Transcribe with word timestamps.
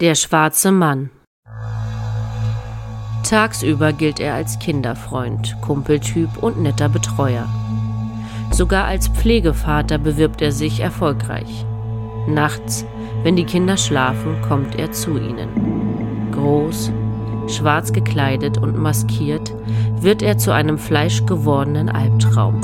Der 0.00 0.16
schwarze 0.16 0.72
Mann. 0.72 1.10
Tagsüber 3.22 3.92
gilt 3.92 4.18
er 4.18 4.34
als 4.34 4.58
Kinderfreund, 4.58 5.56
Kumpeltyp 5.60 6.42
und 6.42 6.60
netter 6.60 6.88
Betreuer. 6.88 7.48
Sogar 8.50 8.86
als 8.86 9.06
Pflegevater 9.06 9.98
bewirbt 9.98 10.42
er 10.42 10.50
sich 10.50 10.80
erfolgreich. 10.80 11.64
Nachts, 12.26 12.84
wenn 13.22 13.36
die 13.36 13.44
Kinder 13.44 13.76
schlafen, 13.76 14.42
kommt 14.42 14.76
er 14.80 14.90
zu 14.90 15.16
ihnen. 15.16 16.30
Groß, 16.32 16.90
schwarz 17.46 17.92
gekleidet 17.92 18.58
und 18.58 18.76
maskiert, 18.76 19.54
wird 20.00 20.22
er 20.22 20.38
zu 20.38 20.52
einem 20.52 20.76
fleischgewordenen 20.76 21.88
Albtraum. 21.88 22.60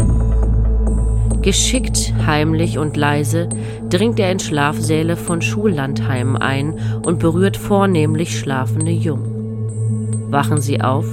Geschickt, 1.43 2.13
heimlich 2.27 2.77
und 2.77 2.97
leise 2.97 3.49
dringt 3.91 4.19
er 4.19 4.33
in 4.33 4.39
Schlafsäle 4.39 5.17
von 5.17 5.43
Schullandheimen 5.43 6.37
ein 6.37 6.79
und 7.03 7.19
berührt 7.19 7.57
vornehmlich 7.57 8.39
schlafende 8.39 8.93
Jungen. 8.93 10.29
Wachen 10.31 10.61
sie 10.61 10.81
auf, 10.81 11.07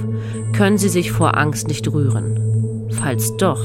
können 0.56 0.78
sie 0.78 0.88
sich 0.88 1.12
vor 1.12 1.36
Angst 1.36 1.68
nicht 1.68 1.92
rühren. 1.92 2.88
Falls 2.90 3.36
doch, 3.36 3.60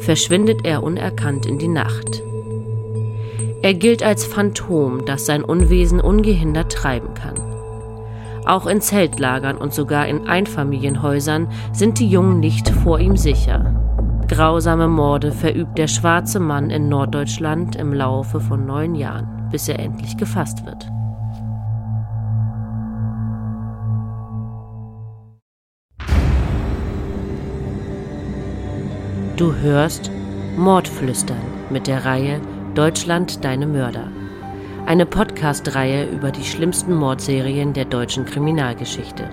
verschwindet 0.00 0.60
er 0.64 0.82
unerkannt 0.82 1.46
in 1.46 1.58
die 1.58 1.68
Nacht. 1.68 2.22
Er 3.62 3.72
gilt 3.72 4.02
als 4.02 4.26
Phantom, 4.26 5.06
das 5.06 5.24
sein 5.24 5.42
Unwesen 5.42 6.00
ungehindert 6.00 6.72
treiben 6.72 7.14
kann. 7.14 7.40
Auch 8.44 8.66
in 8.66 8.82
Zeltlagern 8.82 9.56
und 9.56 9.72
sogar 9.72 10.06
in 10.06 10.26
Einfamilienhäusern 10.26 11.48
sind 11.72 11.98
die 11.98 12.08
Jungen 12.08 12.40
nicht 12.40 12.68
vor 12.68 13.00
ihm 13.00 13.16
sicher. 13.16 13.93
Grausame 14.34 14.88
Morde 14.88 15.30
verübt 15.30 15.78
der 15.78 15.86
schwarze 15.86 16.40
Mann 16.40 16.68
in 16.68 16.88
Norddeutschland 16.88 17.76
im 17.76 17.92
Laufe 17.92 18.40
von 18.40 18.66
neun 18.66 18.96
Jahren, 18.96 19.48
bis 19.52 19.68
er 19.68 19.78
endlich 19.78 20.16
gefasst 20.16 20.66
wird. 20.66 20.90
Du 29.36 29.54
hörst 29.54 30.10
Mordflüstern 30.56 31.36
mit 31.70 31.86
der 31.86 32.04
Reihe 32.04 32.40
Deutschland 32.74 33.44
deine 33.44 33.68
Mörder. 33.68 34.08
Eine 34.84 35.06
Podcast-Reihe 35.06 36.10
über 36.10 36.32
die 36.32 36.42
schlimmsten 36.42 36.96
Mordserien 36.96 37.72
der 37.72 37.84
deutschen 37.84 38.24
Kriminalgeschichte. 38.24 39.30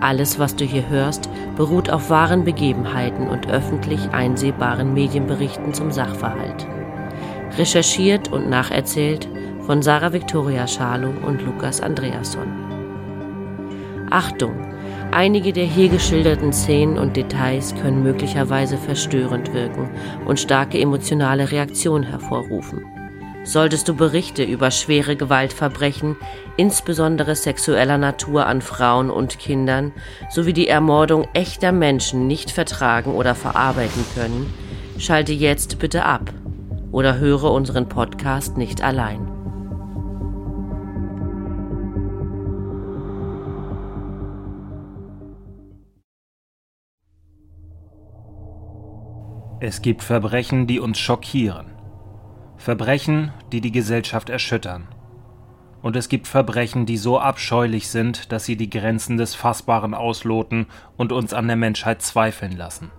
Alles, 0.00 0.38
was 0.38 0.56
du 0.56 0.64
hier 0.64 0.88
hörst, 0.88 1.28
beruht 1.56 1.90
auf 1.90 2.10
wahren 2.10 2.44
Begebenheiten 2.44 3.28
und 3.28 3.48
öffentlich 3.48 4.10
einsehbaren 4.10 4.92
Medienberichten 4.92 5.72
zum 5.72 5.90
Sachverhalt. 5.92 6.66
Recherchiert 7.56 8.30
und 8.32 8.50
nacherzählt 8.50 9.28
von 9.60 9.80
Sarah 9.82 10.12
Victoria 10.12 10.66
Schalow 10.66 11.12
und 11.26 11.42
Lukas 11.42 11.80
Andreasson. 11.80 12.48
Achtung! 14.10 14.74
Einige 15.12 15.52
der 15.52 15.64
hier 15.64 15.88
geschilderten 15.88 16.52
Szenen 16.52 16.98
und 16.98 17.16
Details 17.16 17.74
können 17.80 18.02
möglicherweise 18.02 18.76
verstörend 18.76 19.54
wirken 19.54 19.88
und 20.26 20.40
starke 20.40 20.80
emotionale 20.80 21.52
Reaktionen 21.52 22.04
hervorrufen. 22.04 22.93
Solltest 23.44 23.88
du 23.88 23.94
Berichte 23.94 24.42
über 24.42 24.70
schwere 24.70 25.16
Gewaltverbrechen, 25.16 26.16
insbesondere 26.56 27.36
sexueller 27.36 27.98
Natur 27.98 28.46
an 28.46 28.62
Frauen 28.62 29.10
und 29.10 29.38
Kindern, 29.38 29.92
sowie 30.30 30.54
die 30.54 30.66
Ermordung 30.66 31.28
echter 31.34 31.70
Menschen 31.70 32.26
nicht 32.26 32.50
vertragen 32.50 33.12
oder 33.12 33.34
verarbeiten 33.34 34.04
können, 34.14 34.52
schalte 34.98 35.32
jetzt 35.34 35.78
bitte 35.78 36.04
ab 36.06 36.32
oder 36.90 37.18
höre 37.18 37.52
unseren 37.52 37.86
Podcast 37.86 38.56
nicht 38.56 38.82
allein. 38.82 39.28
Es 49.60 49.82
gibt 49.82 50.02
Verbrechen, 50.02 50.66
die 50.66 50.80
uns 50.80 50.98
schockieren. 50.98 51.73
Verbrechen, 52.64 53.30
die 53.52 53.60
die 53.60 53.72
Gesellschaft 53.72 54.30
erschüttern. 54.30 54.88
Und 55.82 55.96
es 55.96 56.08
gibt 56.08 56.26
Verbrechen, 56.26 56.86
die 56.86 56.96
so 56.96 57.18
abscheulich 57.18 57.90
sind, 57.90 58.32
dass 58.32 58.46
sie 58.46 58.56
die 58.56 58.70
Grenzen 58.70 59.18
des 59.18 59.34
Fassbaren 59.34 59.92
ausloten 59.92 60.64
und 60.96 61.12
uns 61.12 61.34
an 61.34 61.46
der 61.46 61.56
Menschheit 61.56 62.00
zweifeln 62.00 62.56
lassen. 62.56 62.90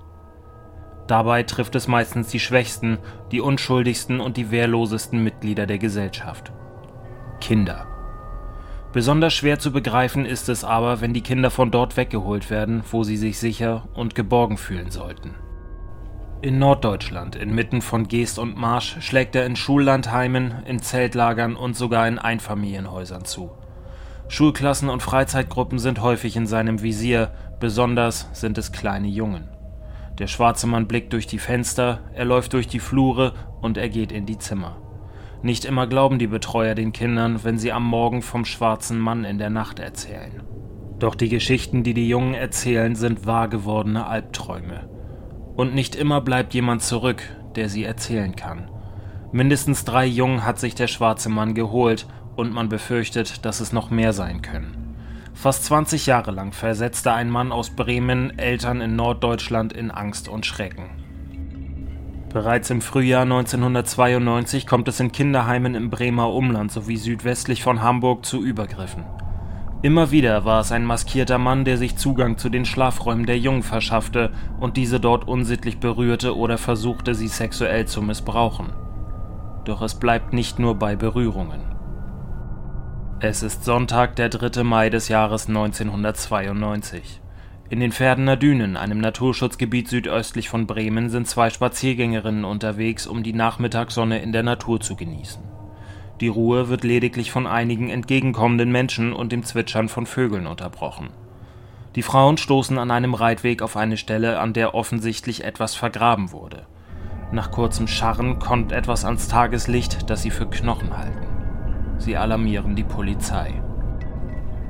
Dabei 1.07 1.41
trifft 1.41 1.73
es 1.73 1.87
meistens 1.87 2.27
die 2.27 2.39
schwächsten, 2.39 2.99
die 3.31 3.41
unschuldigsten 3.41 4.19
und 4.19 4.37
die 4.37 4.51
wehrlosesten 4.51 5.23
Mitglieder 5.23 5.65
der 5.65 5.79
Gesellschaft. 5.79 6.51
Kinder. 7.41 7.87
Besonders 8.93 9.33
schwer 9.33 9.57
zu 9.57 9.71
begreifen 9.71 10.27
ist 10.27 10.47
es 10.47 10.63
aber, 10.63 11.01
wenn 11.01 11.15
die 11.15 11.23
Kinder 11.23 11.49
von 11.49 11.71
dort 11.71 11.97
weggeholt 11.97 12.51
werden, 12.51 12.83
wo 12.91 13.03
sie 13.03 13.17
sich 13.17 13.39
sicher 13.39 13.87
und 13.95 14.13
geborgen 14.13 14.57
fühlen 14.57 14.91
sollten. 14.91 15.33
In 16.45 16.59
Norddeutschland, 16.59 17.35
inmitten 17.35 17.81
von 17.81 18.07
Geest 18.07 18.37
und 18.37 18.55
Marsch, 18.55 18.97
schlägt 18.99 19.35
er 19.35 19.47
in 19.47 19.55
Schullandheimen, 19.55 20.53
in 20.67 20.79
Zeltlagern 20.79 21.55
und 21.55 21.75
sogar 21.75 22.07
in 22.07 22.19
Einfamilienhäusern 22.19 23.25
zu. 23.25 23.49
Schulklassen 24.27 24.89
und 24.89 25.01
Freizeitgruppen 25.01 25.79
sind 25.79 26.03
häufig 26.03 26.35
in 26.35 26.45
seinem 26.45 26.83
Visier, 26.83 27.31
besonders 27.59 28.29
sind 28.33 28.59
es 28.59 28.71
kleine 28.71 29.07
Jungen. 29.07 29.49
Der 30.19 30.27
schwarze 30.27 30.67
Mann 30.67 30.85
blickt 30.85 31.13
durch 31.13 31.25
die 31.25 31.39
Fenster, 31.39 32.01
er 32.13 32.25
läuft 32.25 32.53
durch 32.53 32.67
die 32.67 32.79
Flure 32.79 33.33
und 33.63 33.75
er 33.77 33.89
geht 33.89 34.11
in 34.11 34.27
die 34.27 34.37
Zimmer. 34.37 34.77
Nicht 35.41 35.65
immer 35.65 35.87
glauben 35.87 36.19
die 36.19 36.27
Betreuer 36.27 36.75
den 36.75 36.93
Kindern, 36.93 37.43
wenn 37.43 37.57
sie 37.57 37.71
am 37.71 37.87
Morgen 37.87 38.21
vom 38.21 38.45
schwarzen 38.45 38.99
Mann 38.99 39.25
in 39.25 39.39
der 39.39 39.49
Nacht 39.49 39.79
erzählen. 39.79 40.43
Doch 40.99 41.15
die 41.15 41.29
Geschichten, 41.29 41.81
die 41.81 41.95
die 41.95 42.07
Jungen 42.07 42.35
erzählen, 42.35 42.93
sind 42.93 43.25
wahr 43.25 43.47
gewordene 43.47 44.05
Albträume. 44.05 44.94
Und 45.55 45.73
nicht 45.73 45.95
immer 45.95 46.21
bleibt 46.21 46.53
jemand 46.53 46.81
zurück, 46.81 47.23
der 47.55 47.69
sie 47.69 47.83
erzählen 47.83 48.35
kann. 48.35 48.69
Mindestens 49.31 49.85
drei 49.85 50.05
Jungen 50.05 50.45
hat 50.45 50.59
sich 50.59 50.75
der 50.75 50.87
schwarze 50.87 51.29
Mann 51.29 51.55
geholt 51.55 52.07
und 52.35 52.53
man 52.53 52.69
befürchtet, 52.69 53.45
dass 53.45 53.59
es 53.59 53.73
noch 53.73 53.89
mehr 53.89 54.13
sein 54.13 54.41
können. 54.41 54.95
Fast 55.33 55.65
20 55.65 56.05
Jahre 56.05 56.31
lang 56.31 56.53
versetzte 56.53 57.11
ein 57.11 57.29
Mann 57.29 57.51
aus 57.51 57.69
Bremen 57.69 58.37
Eltern 58.39 58.79
in 58.81 58.95
Norddeutschland 58.95 59.73
in 59.73 59.91
Angst 59.91 60.29
und 60.29 60.45
Schrecken. 60.45 60.89
Bereits 62.29 62.69
im 62.69 62.81
Frühjahr 62.81 63.23
1992 63.23 64.67
kommt 64.67 64.87
es 64.87 64.99
in 64.99 65.11
Kinderheimen 65.11 65.75
im 65.75 65.89
Bremer 65.89 66.33
Umland 66.33 66.71
sowie 66.71 66.97
südwestlich 66.97 67.63
von 67.63 67.81
Hamburg 67.81 68.25
zu 68.25 68.43
Übergriffen. 68.43 69.05
Immer 69.85 70.09
wieder 70.09 70.45
war 70.45 70.61
es 70.61 70.71
ein 70.71 70.83
maskierter 70.83 71.37
Mann, 71.37 71.63
der 71.63 71.77
sich 71.77 71.95
Zugang 71.95 72.39
zu 72.39 72.49
den 72.49 72.65
Schlafräumen 72.65 73.27
der 73.27 73.37
Jungen 73.37 73.61
verschaffte 73.61 74.31
und 74.59 74.77
diese 74.77 74.99
dort 74.99 75.27
unsittlich 75.27 75.77
berührte 75.77 76.35
oder 76.35 76.57
versuchte, 76.57 77.13
sie 77.13 77.27
sexuell 77.27 77.85
zu 77.85 78.01
missbrauchen. 78.01 78.73
Doch 79.63 79.83
es 79.83 79.93
bleibt 79.93 80.33
nicht 80.33 80.57
nur 80.57 80.73
bei 80.79 80.95
Berührungen. 80.95 81.61
Es 83.19 83.43
ist 83.43 83.63
Sonntag, 83.63 84.15
der 84.15 84.29
3. 84.29 84.63
Mai 84.63 84.89
des 84.89 85.07
Jahres 85.07 85.49
1992. 85.49 87.21
In 87.69 87.79
den 87.79 87.91
Pferdener 87.91 88.37
Dünen, 88.37 88.77
einem 88.77 88.97
Naturschutzgebiet 88.97 89.87
südöstlich 89.87 90.49
von 90.49 90.65
Bremen, 90.65 91.11
sind 91.11 91.27
zwei 91.27 91.51
Spaziergängerinnen 91.51 92.43
unterwegs, 92.43 93.05
um 93.05 93.21
die 93.21 93.33
Nachmittagssonne 93.33 94.17
in 94.17 94.31
der 94.31 94.41
Natur 94.41 94.79
zu 94.79 94.95
genießen. 94.95 95.54
Die 96.21 96.27
Ruhe 96.29 96.69
wird 96.69 96.83
lediglich 96.83 97.31
von 97.31 97.45
einigen 97.45 97.89
entgegenkommenden 97.89 98.71
Menschen 98.71 99.11
und 99.11 99.31
dem 99.31 99.43
Zwitschern 99.43 99.89
von 99.89 100.05
Vögeln 100.05 100.47
unterbrochen. 100.47 101.09
Die 101.95 102.01
Frauen 102.01 102.37
stoßen 102.37 102.77
an 102.77 102.91
einem 102.91 103.13
Reitweg 103.13 103.61
auf 103.61 103.77
eine 103.77 103.97
Stelle, 103.97 104.39
an 104.39 104.53
der 104.53 104.75
offensichtlich 104.75 105.43
etwas 105.43 105.75
vergraben 105.75 106.31
wurde. 106.31 106.65
Nach 107.31 107.51
kurzem 107.51 107.87
Scharren 107.87 108.39
kommt 108.39 108.71
etwas 108.71 109.03
ans 109.03 109.27
Tageslicht, 109.27 110.09
das 110.09 110.21
sie 110.21 110.29
für 110.29 110.45
Knochen 110.45 110.97
halten. 110.97 111.25
Sie 111.97 112.17
alarmieren 112.17 112.75
die 112.75 112.83
Polizei. 112.83 113.61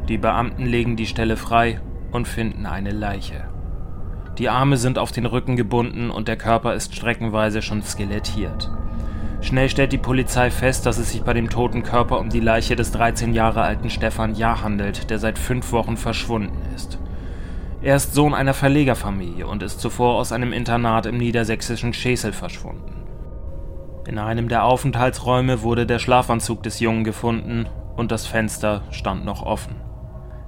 Die 0.08 0.18
Beamten 0.18 0.66
legen 0.66 0.96
die 0.96 1.08
Stelle 1.08 1.38
frei 1.38 1.82
und 2.12 2.28
finden 2.28 2.66
eine 2.66 2.92
Leiche. 2.92 3.50
Die 4.38 4.50
Arme 4.50 4.78
sind 4.78 5.00
auf 5.00 5.12
den 5.12 5.26
Rücken 5.26 5.56
gebunden 5.56 6.10
und 6.10 6.28
der 6.28 6.38
Körper 6.38 6.74
ist 6.74 6.96
streckenweise 6.96 7.62
schon 7.62 7.82
skelettiert. 7.82 8.70
Schnell 9.42 9.70
stellt 9.70 9.92
die 9.92 9.98
Polizei 9.98 10.50
fest, 10.50 10.86
dass 10.86 10.98
es 10.98 11.12
sich 11.12 11.24
bei 11.24 11.34
dem 11.34 11.50
toten 11.50 11.84
Körper 11.84 12.20
um 12.20 12.30
die 12.30 12.40
Leiche 12.40 12.76
des 12.76 12.92
13 12.92 13.34
Jahre 13.34 13.62
alten 13.62 13.90
Stefan 13.90 14.36
Jahr 14.36 14.62
handelt, 14.64 15.10
der 15.10 15.20
seit 15.20 15.38
fünf 15.38 15.72
Wochen 15.72 15.98
verschwunden 15.98 16.62
ist. 16.76 16.98
Er 17.82 17.98
ist 17.98 18.16
Sohn 18.16 18.34
einer 18.34 18.56
Verlegerfamilie 18.56 19.46
und 19.46 19.62
ist 19.62 19.80
zuvor 19.80 20.16
aus 20.16 20.32
einem 20.32 20.54
Internat 20.54 21.06
im 21.06 21.18
niedersächsischen 21.18 21.94
Schesel 21.94 22.34
verschwunden. 22.34 23.04
In 24.08 24.18
einem 24.18 24.48
der 24.48 24.64
Aufenthaltsräume 24.64 25.62
wurde 25.62 25.86
der 25.86 26.00
Schlafanzug 26.00 26.64
des 26.64 26.80
Jungen 26.80 27.04
gefunden 27.04 27.68
und 27.96 28.12
das 28.12 28.26
Fenster 28.26 28.84
stand 28.92 29.26
noch 29.26 29.44
offen. 29.44 29.76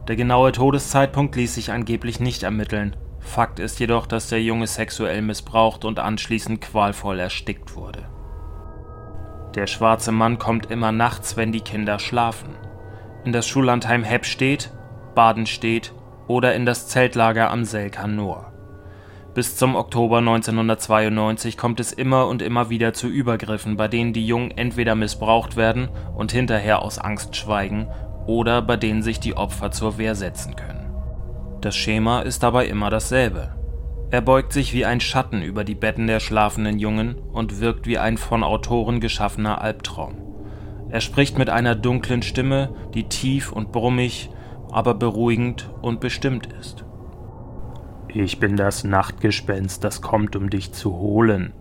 Der 0.07 0.15
genaue 0.15 0.51
Todeszeitpunkt 0.51 1.35
ließ 1.35 1.53
sich 1.53 1.71
angeblich 1.71 2.19
nicht 2.19 2.43
ermitteln. 2.43 2.95
Fakt 3.19 3.59
ist 3.59 3.79
jedoch, 3.79 4.07
dass 4.07 4.29
der 4.29 4.41
Junge 4.41 4.65
sexuell 4.65 5.21
missbraucht 5.21 5.85
und 5.85 5.99
anschließend 5.99 6.61
qualvoll 6.61 7.19
erstickt 7.19 7.75
wurde. 7.75 8.05
Der 9.57 9.65
schwarze 9.65 10.11
Mann 10.11 10.37
kommt 10.37 10.69
immer 10.69 10.91
nachts, 10.91 11.35
wenn 11.35 11.51
die 11.51 11.61
Kinder 11.61 11.97
schlafen. 11.97 12.55
in 13.25 13.33
das 13.33 13.47
Schullandheim 13.47 14.03
Heppstedt, 14.03 14.71
Badenstedt 15.15 15.93
oder 16.27 16.53
in 16.53 16.65
das 16.65 16.87
Zeltlager 16.87 17.49
am 17.49 17.65
Selkan 17.65 18.15
Nor. 18.15 18.53
Bis 19.33 19.57
zum 19.57 19.75
Oktober 19.75 20.19
1992 20.19 21.57
kommt 21.57 21.79
es 21.79 21.91
immer 21.91 22.27
und 22.27 22.41
immer 22.41 22.69
wieder 22.69 22.93
zu 22.93 23.07
Übergriffen, 23.07 23.75
bei 23.75 23.87
denen 23.87 24.13
die 24.13 24.25
Jungen 24.25 24.51
entweder 24.51 24.95
missbraucht 24.95 25.57
werden 25.57 25.89
und 26.15 26.31
hinterher 26.31 26.83
aus 26.83 26.99
Angst 26.99 27.35
schweigen 27.35 27.87
oder 28.27 28.61
bei 28.61 28.77
denen 28.77 29.01
sich 29.01 29.19
die 29.19 29.35
Opfer 29.35 29.71
zur 29.71 29.97
Wehr 29.97 30.13
setzen 30.13 30.55
können. 30.55 30.93
Das 31.61 31.75
Schema 31.75 32.21
ist 32.21 32.43
dabei 32.43 32.67
immer 32.67 32.91
dasselbe. 32.91 33.56
Er 34.09 34.21
beugt 34.21 34.53
sich 34.53 34.73
wie 34.73 34.85
ein 34.85 35.01
Schatten 35.01 35.41
über 35.41 35.65
die 35.65 35.75
Betten 35.75 36.07
der 36.07 36.21
schlafenden 36.21 36.79
Jungen 36.79 37.15
und 37.33 37.59
wirkt 37.59 37.87
wie 37.87 37.97
ein 37.97 38.17
von 38.17 38.43
Autoren 38.43 39.01
geschaffener 39.01 39.61
Albtraum. 39.61 40.15
Er 40.89 41.01
spricht 41.01 41.37
mit 41.37 41.49
einer 41.49 41.75
dunklen 41.75 42.21
Stimme, 42.21 42.73
die 42.93 43.09
tief 43.09 43.51
und 43.51 43.73
brummig, 43.73 44.29
aber 44.71 44.93
beruhigend 44.93 45.69
und 45.81 45.99
bestimmt 45.99 46.47
ist. 46.59 46.85
Ich 48.07 48.39
bin 48.39 48.55
das 48.55 48.85
Nachtgespenst, 48.85 49.83
das 49.83 50.01
kommt, 50.01 50.37
um 50.37 50.49
dich 50.49 50.71
zu 50.71 50.97
holen, 50.97 51.51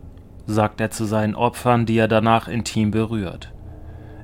sagt 0.47 0.81
er 0.81 0.91
zu 0.93 1.05
seinen 1.05 1.35
Opfern, 1.35 1.85
die 1.85 1.99
er 1.99 2.09
danach 2.09 2.47
intim 2.47 2.93
berührt. 2.93 3.53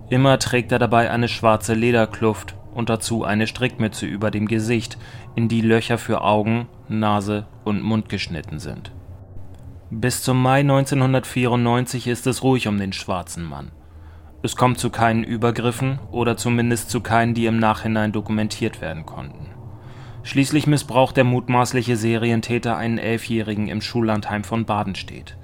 Immer 0.08 0.38
trägt 0.38 0.70
er 0.70 0.78
dabei 0.78 1.10
eine 1.10 1.26
schwarze 1.26 1.74
Lederkluft 1.74 2.54
und 2.74 2.88
dazu 2.88 3.24
eine 3.24 3.46
Strickmütze 3.46 4.06
über 4.06 4.30
dem 4.30 4.48
Gesicht, 4.48 4.98
in 5.34 5.48
die 5.48 5.60
Löcher 5.60 5.98
für 5.98 6.22
Augen, 6.22 6.68
Nase 6.88 7.46
und 7.64 7.82
Mund 7.82 8.08
geschnitten 8.08 8.58
sind. 8.58 8.92
Bis 9.90 10.22
zum 10.22 10.40
Mai 10.40 10.60
1994 10.60 12.06
ist 12.06 12.26
es 12.26 12.42
ruhig 12.42 12.66
um 12.68 12.78
den 12.78 12.92
schwarzen 12.92 13.44
Mann. 13.44 13.72
Es 14.42 14.56
kommt 14.56 14.78
zu 14.78 14.90
keinen 14.90 15.22
Übergriffen 15.22 16.00
oder 16.10 16.36
zumindest 16.36 16.90
zu 16.90 17.00
keinen, 17.00 17.34
die 17.34 17.46
im 17.46 17.58
Nachhinein 17.58 18.10
dokumentiert 18.10 18.80
werden 18.80 19.06
konnten. 19.06 19.50
Schließlich 20.24 20.66
missbraucht 20.66 21.16
der 21.16 21.24
mutmaßliche 21.24 21.96
Serientäter 21.96 22.76
einen 22.76 22.98
Elfjährigen 22.98 23.68
im 23.68 23.80
Schullandheim 23.80 24.44
von 24.44 24.64
Badenstedt. 24.64 25.36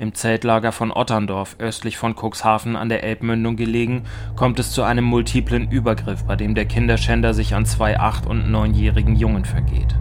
Im 0.00 0.14
Zeltlager 0.14 0.72
von 0.72 0.92
Otterndorf, 0.92 1.56
östlich 1.58 1.98
von 1.98 2.14
Cuxhaven 2.14 2.74
an 2.74 2.88
der 2.88 3.04
Elbmündung 3.04 3.56
gelegen, 3.56 4.04
kommt 4.34 4.58
es 4.58 4.72
zu 4.72 4.82
einem 4.82 5.04
multiplen 5.04 5.70
Übergriff, 5.70 6.24
bei 6.24 6.36
dem 6.36 6.54
der 6.54 6.64
Kinderschänder 6.64 7.34
sich 7.34 7.54
an 7.54 7.66
zwei 7.66 8.00
acht- 8.00 8.26
und 8.26 8.50
neunjährigen 8.50 9.14
Jungen 9.14 9.44
vergeht. 9.44 9.94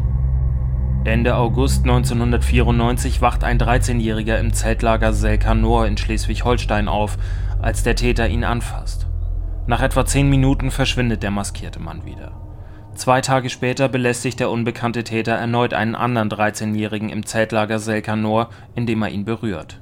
Ende 1.03 1.35
August 1.35 1.81
1994 1.81 3.21
wacht 3.21 3.43
ein 3.43 3.59
13-Jähriger 3.59 4.39
im 4.39 4.53
Zeltlager 4.53 5.11
Selkanor 5.11 5.85
in 5.85 5.97
Schleswig-Holstein 5.97 6.87
auf, 6.87 7.17
als 7.61 7.83
der 7.83 7.97
Täter 7.97 8.29
ihn 8.29 8.45
anfasst. 8.45 9.05
Nach 9.67 9.81
etwa 9.81 10.05
zehn 10.05 10.29
Minuten 10.29 10.71
verschwindet 10.71 11.23
der 11.23 11.31
maskierte 11.31 11.81
Mann 11.81 12.05
wieder. 12.05 12.31
Zwei 12.95 13.19
Tage 13.19 13.49
später 13.49 13.89
belästigt 13.89 14.39
der 14.39 14.49
unbekannte 14.49 15.03
Täter 15.03 15.33
erneut 15.33 15.73
einen 15.73 15.95
anderen 15.95 16.29
13-Jährigen 16.29 17.09
im 17.09 17.25
Zeltlager 17.25 17.79
Selkanor, 17.79 18.49
indem 18.75 19.01
er 19.01 19.09
ihn 19.09 19.25
berührt. 19.25 19.81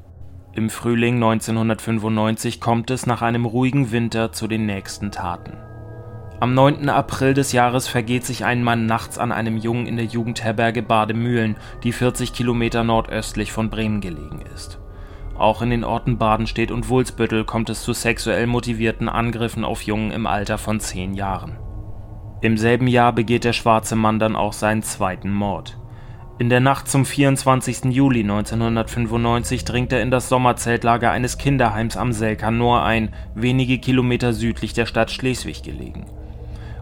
Im 0.57 0.71
Frühling 0.71 1.17
1995 1.17 2.59
kommt 2.59 2.89
es 2.89 3.05
nach 3.05 3.21
einem 3.21 3.45
ruhigen 3.45 3.91
Winter 3.91 4.31
zu 4.31 4.47
den 4.47 4.65
nächsten 4.65 5.11
Taten. 5.11 5.53
Am 6.39 6.55
9. 6.55 6.89
April 6.89 7.35
des 7.35 7.51
Jahres 7.51 7.87
vergeht 7.87 8.25
sich 8.25 8.43
ein 8.43 8.63
Mann 8.63 8.87
nachts 8.87 9.19
an 9.19 9.31
einem 9.31 9.57
Jungen 9.57 9.85
in 9.85 9.97
der 9.97 10.05
Jugendherberge 10.05 10.81
Bademühlen, 10.81 11.57
die 11.83 11.91
40 11.91 12.33
Kilometer 12.33 12.83
nordöstlich 12.83 13.51
von 13.51 13.69
Bremen 13.69 14.01
gelegen 14.01 14.41
ist. 14.55 14.79
Auch 15.37 15.61
in 15.61 15.69
den 15.69 15.83
Orten 15.83 16.17
Badenstedt 16.17 16.71
und 16.71 16.89
Wulsbüttel 16.89 17.45
kommt 17.45 17.69
es 17.69 17.83
zu 17.83 17.93
sexuell 17.93 18.47
motivierten 18.47 19.09
Angriffen 19.09 19.63
auf 19.63 19.83
Jungen 19.83 20.09
im 20.09 20.25
Alter 20.25 20.57
von 20.57 20.79
zehn 20.79 21.13
Jahren. 21.13 21.59
Im 22.41 22.57
selben 22.57 22.87
Jahr 22.87 23.13
begeht 23.13 23.43
der 23.43 23.53
schwarze 23.53 23.95
Mann 23.95 24.17
dann 24.17 24.35
auch 24.35 24.53
seinen 24.53 24.81
zweiten 24.81 25.31
Mord. 25.31 25.77
In 26.39 26.49
der 26.49 26.59
Nacht 26.59 26.87
zum 26.87 27.03
24. 27.03 27.85
Juli 27.85 28.19
1995 28.19 29.65
dringt 29.65 29.91
er 29.91 30.03
in 30.03 30.11
das 30.11 30.29
Sommerzeltlager 30.29 31.09
eines 31.09 31.39
Kinderheims 31.39 31.97
am 31.97 32.13
Selkanor 32.13 32.83
ein, 32.83 33.11
wenige 33.33 33.79
Kilometer 33.79 34.33
südlich 34.33 34.73
der 34.73 34.85
Stadt 34.85 35.09
Schleswig 35.09 35.63
gelegen. 35.63 36.05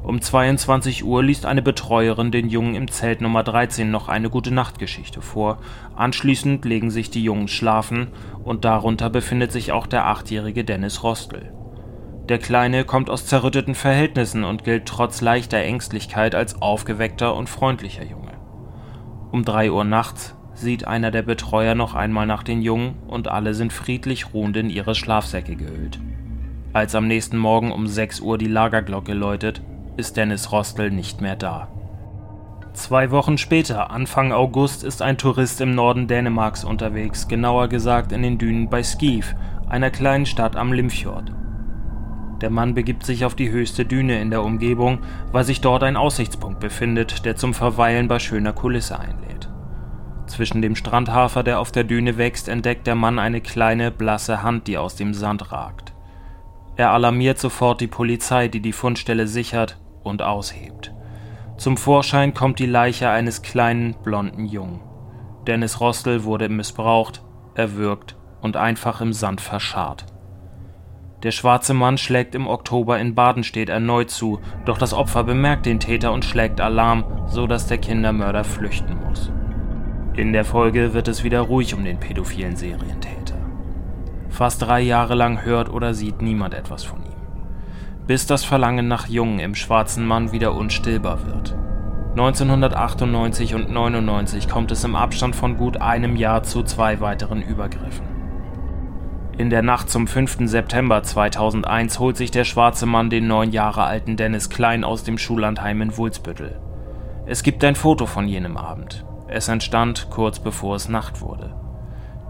Um 0.04 0.22
22 0.22 1.06
Uhr 1.06 1.24
liest 1.24 1.46
eine 1.46 1.62
Betreuerin 1.62 2.32
den 2.32 2.50
Jungen 2.50 2.76
im 2.76 2.92
Zelt 2.92 3.22
Nummer 3.22 3.44
13 3.44 3.90
noch 3.90 4.10
eine 4.10 4.30
gute 4.30 4.54
Nachtgeschichte 4.54 5.22
vor. 5.22 5.60
Anschließend 5.96 6.66
legen 6.66 6.92
sich 6.92 7.10
die 7.10 7.24
Jungen 7.24 7.48
schlafen 7.48 8.10
und 8.44 8.66
darunter 8.66 9.10
befindet 9.10 9.54
sich 9.54 9.72
auch 9.72 9.88
der 9.88 10.06
achtjährige 10.06 10.66
Dennis 10.66 11.02
Rostel. 11.02 11.54
Der 12.28 12.40
Kleine 12.40 12.84
kommt 12.84 13.10
aus 13.10 13.26
zerrütteten 13.26 13.74
Verhältnissen 13.74 14.44
und 14.44 14.66
gilt 14.66 14.86
trotz 14.86 15.22
leichter 15.22 15.60
Ängstlichkeit 15.60 16.36
als 16.36 16.62
aufgeweckter 16.62 17.34
und 17.36 17.50
freundlicher 17.50 18.04
Junge. 18.04 18.35
Um 19.36 19.44
3 19.44 19.70
Uhr 19.70 19.84
nachts 19.84 20.34
sieht 20.54 20.88
einer 20.88 21.12
der 21.12 21.22
Betreuer 21.22 21.76
noch 21.76 21.94
einmal 21.94 22.26
nach 22.26 22.42
den 22.42 22.62
Jungen 22.62 22.96
und 23.06 23.28
alle 23.28 23.54
sind 23.54 23.74
friedlich 23.74 24.34
ruhend 24.34 24.56
in 24.56 24.70
ihre 24.70 24.96
Schlafsäcke 24.96 25.58
gehüllt. 25.58 26.00
Als 26.72 26.96
am 26.96 27.06
nächsten 27.06 27.38
Morgen 27.38 27.74
um 27.74 27.86
6 27.86 28.22
Uhr 28.22 28.38
die 28.38 28.48
Lagerglocke 28.48 29.14
läutet, 29.14 29.62
ist 29.98 30.16
Dennis 30.16 30.54
Rostel 30.54 30.90
nicht 30.90 31.20
mehr 31.20 31.36
da. 31.36 31.68
Zwei 32.72 33.12
Wochen 33.12 33.38
später, 33.38 33.92
Anfang 33.92 34.32
August, 34.32 34.86
ist 34.86 35.02
ein 35.02 35.18
Tourist 35.18 35.60
im 35.60 35.76
Norden 35.76 36.08
Dänemarks 36.08 36.64
unterwegs, 36.64 37.28
genauer 37.28 37.68
gesagt 37.68 38.14
in 38.14 38.22
den 38.22 38.38
Dünen 38.38 38.70
bei 38.70 38.84
Skiv, 38.84 39.36
einer 39.68 39.92
kleinen 39.92 40.26
Stadt 40.26 40.56
am 40.56 40.72
Limfjord. 40.72 41.34
Der 42.42 42.50
Mann 42.50 42.74
begibt 42.74 43.06
sich 43.06 43.24
auf 43.26 43.36
die 43.36 43.50
höchste 43.50 43.86
Düne 43.86 44.20
in 44.20 44.30
der 44.30 44.44
Umgebung, 44.44 45.00
weil 45.32 45.44
sich 45.44 45.62
dort 45.62 45.84
ein 45.84 45.96
Aussichtspunkt 45.96 46.60
befindet, 46.60 47.26
der 47.26 47.36
zum 47.36 47.54
Verweilen 47.54 48.08
bei 48.08 48.20
schöner 48.20 48.54
Kulisse 48.54 49.00
einlädt. 49.00 49.50
Zwischen 50.28 50.62
dem 50.62 50.76
Strandhafer, 50.76 51.44
der 51.44 51.60
auf 51.60 51.72
der 51.72 51.84
Düne 51.84 52.18
wächst, 52.18 52.50
entdeckt 52.50 52.88
der 52.88 52.96
Mann 52.96 53.20
eine 53.20 53.42
kleine, 53.42 53.92
blasse 53.92 54.44
Hand, 54.44 54.68
die 54.68 54.78
aus 54.78 54.96
dem 54.96 55.14
Sand 55.14 55.52
ragt. 55.52 55.94
Er 56.76 56.92
alarmiert 56.92 57.40
sofort 57.40 57.80
die 57.80 57.88
Polizei, 57.88 58.48
die 58.48 58.60
die 58.60 58.74
Fundstelle 58.74 59.28
sichert 59.28 59.78
und 60.04 60.22
aushebt. 60.22 60.94
Zum 61.58 61.78
Vorschein 61.78 62.34
kommt 62.34 62.60
die 62.60 62.66
Leiche 62.66 63.10
eines 63.10 63.42
kleinen, 63.42 63.96
blonden 64.04 64.46
Jungen. 64.46 64.82
Dennis 65.48 65.80
Rostel 65.80 66.26
wurde 66.26 66.50
missbraucht, 66.50 67.24
erwürgt 67.54 68.18
und 68.42 68.58
einfach 68.58 69.00
im 69.00 69.14
Sand 69.14 69.40
verscharrt. 69.40 70.06
Der 71.24 71.32
schwarze 71.32 71.74
Mann 71.74 71.98
schlägt 71.98 72.36
im 72.36 72.48
Oktober 72.48 73.00
in 73.00 73.16
Badenstedt 73.16 73.70
erneut 73.70 74.12
zu, 74.12 74.40
doch 74.66 74.78
das 74.78 74.94
Opfer 74.94 75.24
bemerkt 75.24 75.66
den 75.66 75.80
Täter 75.80 76.12
und 76.12 76.26
schlägt 76.26 76.62
Alarm, 76.62 77.04
so 77.28 77.48
dass 77.48 77.68
der 77.68 77.78
Kindermörder 77.78 78.44
flüchten 78.44 78.98
muss. 79.08 79.32
In 80.16 80.34
der 80.34 80.46
Folge 80.46 80.94
wird 80.94 81.08
es 81.08 81.24
wieder 81.24 81.42
ruhig 81.42 81.74
um 81.74 81.84
den 81.84 82.00
pädophilen 82.00 82.56
Serientäter. 82.56 83.36
Fast 84.30 84.62
drei 84.62 84.82
Jahre 84.82 85.16
lang 85.16 85.44
hört 85.44 85.70
oder 85.70 85.94
sieht 85.94 86.22
niemand 86.22 86.54
etwas 86.54 86.84
von 86.84 87.00
ihm 87.04 87.16
bis 88.08 88.28
das 88.28 88.46
Verlangen 88.46 88.88
nach 88.88 89.08
Jungen 89.08 89.40
im 89.40 89.56
schwarzen 89.56 90.06
Mann 90.06 90.32
wieder 90.32 90.54
unstillbar 90.54 91.26
wird. 91.26 91.56
1998 92.12 93.56
und 93.56 93.70
99 93.70 94.48
kommt 94.48 94.72
es 94.72 94.84
im 94.84 94.96
Abstand 94.96 95.36
von 95.36 95.58
gut 95.58 95.78
einem 95.82 96.16
Jahr 96.16 96.44
zu 96.44 96.64
zwei 96.64 97.02
weiteren 97.02 97.42
Übergriffen. 97.42 98.15
In 99.38 99.50
der 99.50 99.62
Nacht 99.62 99.90
zum 99.90 100.08
5. 100.08 100.48
September 100.48 101.04
2001 101.04 102.00
holt 102.00 102.16
sich 102.16 102.32
der 102.32 102.46
schwarze 102.46 102.86
Mann 102.86 103.10
den 103.10 103.28
neun 103.28 103.52
Jahre 103.52 103.84
alten 103.84 104.16
Dennis 104.16 104.50
Klein 104.50 104.86
aus 104.86 105.04
dem 105.04 105.18
Schullandheim 105.18 105.82
in 105.82 105.98
Wulsbüttel. 105.98 106.58
Es 107.26 107.44
gibt 107.44 107.62
ein 107.66 107.76
Foto 107.76 108.06
von 108.06 108.30
jenem 108.30 108.56
Abend. 108.56 109.04
Es 109.28 109.50
entstand 109.50 110.08
kurz 110.10 110.40
bevor 110.40 110.78
es 110.78 110.88
Nacht 110.88 111.20
wurde. 111.20 111.54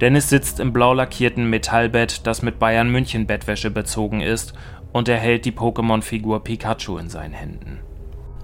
Dennis 0.02 0.30
sitzt 0.30 0.60
im 0.60 0.74
blau 0.74 0.96
lackierten 0.96 1.48
Metallbett, 1.48 2.26
das 2.26 2.42
mit 2.42 2.58
Bayern 2.58 2.90
München 2.90 3.28
Bettwäsche 3.28 3.70
bezogen 3.70 4.22
ist 4.22 4.56
und 4.92 5.08
er 5.08 5.18
hält 5.18 5.46
die 5.46 5.52
Pokémon-Figur 5.52 6.44
Pikachu 6.44 6.98
in 6.98 7.10
seinen 7.10 7.34
Händen. 7.34 7.82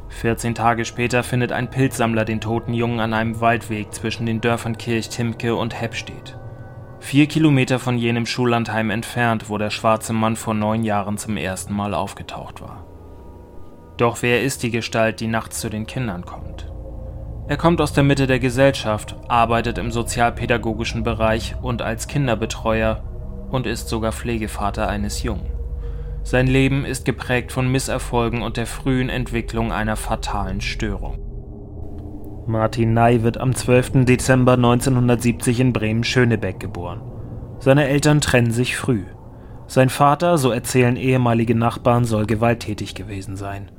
14 0.09 0.53
Tage 0.53 0.85
später 0.85 1.23
findet 1.23 1.51
ein 1.51 1.71
Pilzsammler 1.71 2.25
den 2.25 2.41
toten 2.41 2.75
Jungen 2.75 2.99
an 2.99 3.15
einem 3.15 3.41
Waldweg 3.41 3.91
zwischen 3.91 4.27
den 4.27 4.39
Dörfern 4.39 4.77
Kirchtimke 4.77 5.55
und 5.55 5.81
Heppstedt. 5.81 6.37
Vier 7.01 7.27
Kilometer 7.27 7.79
von 7.79 7.97
jenem 7.97 8.25
Schullandheim 8.27 8.91
entfernt, 8.91 9.49
wo 9.49 9.57
der 9.57 9.71
schwarze 9.71 10.13
Mann 10.13 10.35
vor 10.35 10.53
neun 10.53 10.83
Jahren 10.83 11.17
zum 11.17 11.35
ersten 11.35 11.73
Mal 11.73 11.93
aufgetaucht 11.95 12.61
war. 12.61 12.85
Doch 13.97 14.21
wer 14.21 14.43
ist 14.43 14.63
die 14.63 14.71
Gestalt, 14.71 15.19
die 15.19 15.27
nachts 15.27 15.59
zu 15.59 15.69
den 15.69 15.87
Kindern 15.87 16.25
kommt? 16.25 16.71
Er 17.47 17.57
kommt 17.57 17.81
aus 17.81 17.91
der 17.91 18.03
Mitte 18.03 18.27
der 18.27 18.39
Gesellschaft, 18.39 19.17
arbeitet 19.27 19.79
im 19.79 19.91
sozialpädagogischen 19.91 21.03
Bereich 21.03 21.55
und 21.61 21.81
als 21.81 22.07
Kinderbetreuer 22.07 23.03
und 23.49 23.65
ist 23.65 23.89
sogar 23.89 24.11
Pflegevater 24.11 24.87
eines 24.87 25.23
Jungen. 25.23 25.49
Sein 26.23 26.47
Leben 26.47 26.85
ist 26.85 27.03
geprägt 27.03 27.51
von 27.51 27.69
Misserfolgen 27.69 28.43
und 28.43 28.57
der 28.57 28.67
frühen 28.67 29.09
Entwicklung 29.09 29.73
einer 29.73 29.95
fatalen 29.95 30.61
Störung. 30.61 31.30
Martin 32.51 32.93
Ney 32.93 33.23
wird 33.23 33.37
am 33.37 33.55
12. 33.55 34.03
Dezember 34.03 34.53
1970 34.53 35.61
in 35.61 35.71
Bremen-Schönebeck 35.71 36.59
geboren. 36.59 37.01
Seine 37.59 37.87
Eltern 37.87 38.19
trennen 38.19 38.51
sich 38.51 38.75
früh. 38.75 39.05
Sein 39.67 39.87
Vater, 39.87 40.37
so 40.37 40.51
erzählen 40.51 40.97
ehemalige 40.97 41.55
Nachbarn, 41.55 42.03
soll 42.03 42.25
gewalttätig 42.25 42.93
gewesen 42.93 43.37
sein. 43.37 43.71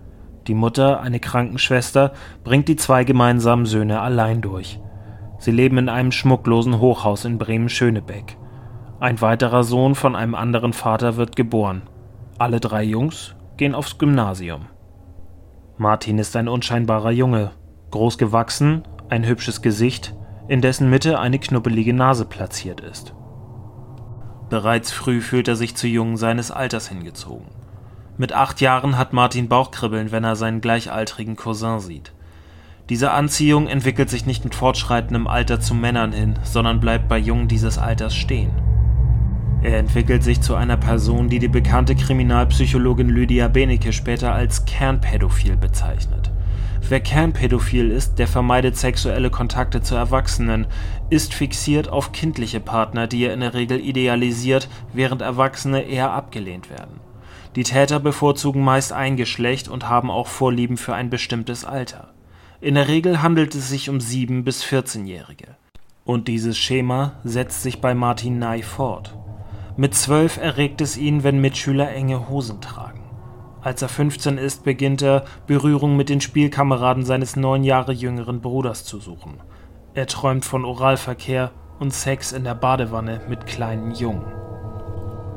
Die 0.46 0.54
Mutter, 0.54 1.02
eine 1.02 1.20
Krankenschwester, 1.20 2.14
bringt 2.44 2.66
die 2.66 2.76
zwei 2.76 3.04
gemeinsamen 3.04 3.66
Söhne 3.66 4.00
allein 4.00 4.40
durch. 4.40 4.80
Sie 5.36 5.50
leben 5.50 5.76
in 5.76 5.90
einem 5.90 6.10
schmucklosen 6.10 6.80
Hochhaus 6.80 7.26
in 7.26 7.36
Bremen-Schönebeck. 7.36 8.38
Ein 9.00 9.20
weiterer 9.20 9.64
Sohn 9.64 9.94
von 9.94 10.16
einem 10.16 10.34
anderen 10.34 10.72
Vater 10.72 11.18
wird 11.18 11.36
geboren. 11.36 11.82
Alle 12.38 12.58
drei 12.58 12.84
Jungs 12.84 13.36
gehen 13.58 13.74
aufs 13.74 13.98
Gymnasium. 13.98 14.62
Martin 15.76 16.16
ist 16.16 16.34
ein 16.36 16.48
unscheinbarer 16.48 17.10
Junge, 17.10 17.50
groß 17.92 18.18
gewachsen, 18.18 18.82
ein 19.08 19.24
hübsches 19.24 19.62
Gesicht, 19.62 20.14
in 20.48 20.60
dessen 20.60 20.90
Mitte 20.90 21.20
eine 21.20 21.38
knubbelige 21.38 21.94
Nase 21.94 22.24
platziert 22.24 22.80
ist. 22.80 23.14
Bereits 24.50 24.90
früh 24.92 25.20
fühlt 25.20 25.48
er 25.48 25.56
sich 25.56 25.76
zu 25.76 25.86
Jungen 25.86 26.16
seines 26.16 26.50
Alters 26.50 26.88
hingezogen. 26.88 27.46
Mit 28.18 28.34
acht 28.34 28.60
Jahren 28.60 28.98
hat 28.98 29.12
Martin 29.12 29.48
Bauchkribbeln, 29.48 30.12
wenn 30.12 30.24
er 30.24 30.36
seinen 30.36 30.60
gleichaltrigen 30.60 31.36
Cousin 31.36 31.80
sieht. 31.80 32.12
Diese 32.88 33.12
Anziehung 33.12 33.68
entwickelt 33.68 34.10
sich 34.10 34.26
nicht 34.26 34.44
mit 34.44 34.54
fortschreitendem 34.54 35.26
Alter 35.26 35.60
zu 35.60 35.74
Männern 35.74 36.12
hin, 36.12 36.34
sondern 36.42 36.80
bleibt 36.80 37.08
bei 37.08 37.16
Jungen 37.16 37.48
dieses 37.48 37.78
Alters 37.78 38.14
stehen. 38.14 38.50
Er 39.62 39.78
entwickelt 39.78 40.24
sich 40.24 40.40
zu 40.40 40.56
einer 40.56 40.76
Person, 40.76 41.28
die 41.28 41.38
die 41.38 41.48
bekannte 41.48 41.94
Kriminalpsychologin 41.94 43.08
Lydia 43.08 43.48
Benecke 43.48 43.92
später 43.92 44.34
als 44.34 44.64
Kernpädophil 44.64 45.56
bezeichnet. 45.56 46.32
Wer 46.88 47.00
Kernpädophil 47.00 47.90
ist, 47.90 48.18
der 48.18 48.26
vermeidet 48.28 48.76
sexuelle 48.76 49.30
Kontakte 49.30 49.80
zu 49.80 49.94
Erwachsenen, 49.94 50.66
ist 51.10 51.32
fixiert 51.32 51.88
auf 51.88 52.12
kindliche 52.12 52.60
Partner, 52.60 53.06
die 53.06 53.24
er 53.24 53.32
in 53.32 53.40
der 53.40 53.54
Regel 53.54 53.80
idealisiert, 53.80 54.68
während 54.92 55.22
Erwachsene 55.22 55.82
eher 55.82 56.10
abgelehnt 56.10 56.68
werden. 56.68 57.00
Die 57.56 57.64
Täter 57.64 58.00
bevorzugen 58.00 58.62
meist 58.62 58.92
ein 58.92 59.16
Geschlecht 59.16 59.68
und 59.68 59.88
haben 59.88 60.10
auch 60.10 60.26
Vorlieben 60.26 60.76
für 60.76 60.94
ein 60.94 61.10
bestimmtes 61.10 61.64
Alter. 61.64 62.12
In 62.60 62.74
der 62.74 62.88
Regel 62.88 63.22
handelt 63.22 63.54
es 63.54 63.68
sich 63.68 63.88
um 63.88 63.98
7- 63.98 64.42
bis 64.42 64.64
14-Jährige. 64.64 65.56
Und 66.04 66.28
dieses 66.28 66.58
Schema 66.58 67.12
setzt 67.24 67.62
sich 67.62 67.80
bei 67.80 67.94
Martin 67.94 68.38
Ney 68.38 68.62
fort. 68.62 69.16
Mit 69.76 69.94
zwölf 69.94 70.36
erregt 70.36 70.80
es 70.80 70.96
ihn, 70.96 71.22
wenn 71.22 71.40
Mitschüler 71.40 71.90
enge 71.90 72.28
Hosen 72.28 72.60
tragen. 72.60 73.01
Als 73.62 73.80
er 73.80 73.88
15 73.88 74.38
ist, 74.38 74.64
beginnt 74.64 75.02
er, 75.02 75.24
Berührung 75.46 75.96
mit 75.96 76.08
den 76.08 76.20
Spielkameraden 76.20 77.04
seines 77.04 77.36
neun 77.36 77.62
Jahre 77.62 77.92
jüngeren 77.92 78.40
Bruders 78.40 78.84
zu 78.84 78.98
suchen. 78.98 79.40
Er 79.94 80.06
träumt 80.06 80.44
von 80.44 80.64
Oralverkehr 80.64 81.52
und 81.78 81.94
Sex 81.94 82.32
in 82.32 82.44
der 82.44 82.54
Badewanne 82.54 83.20
mit 83.28 83.46
kleinen 83.46 83.92
Jungen. 83.92 84.32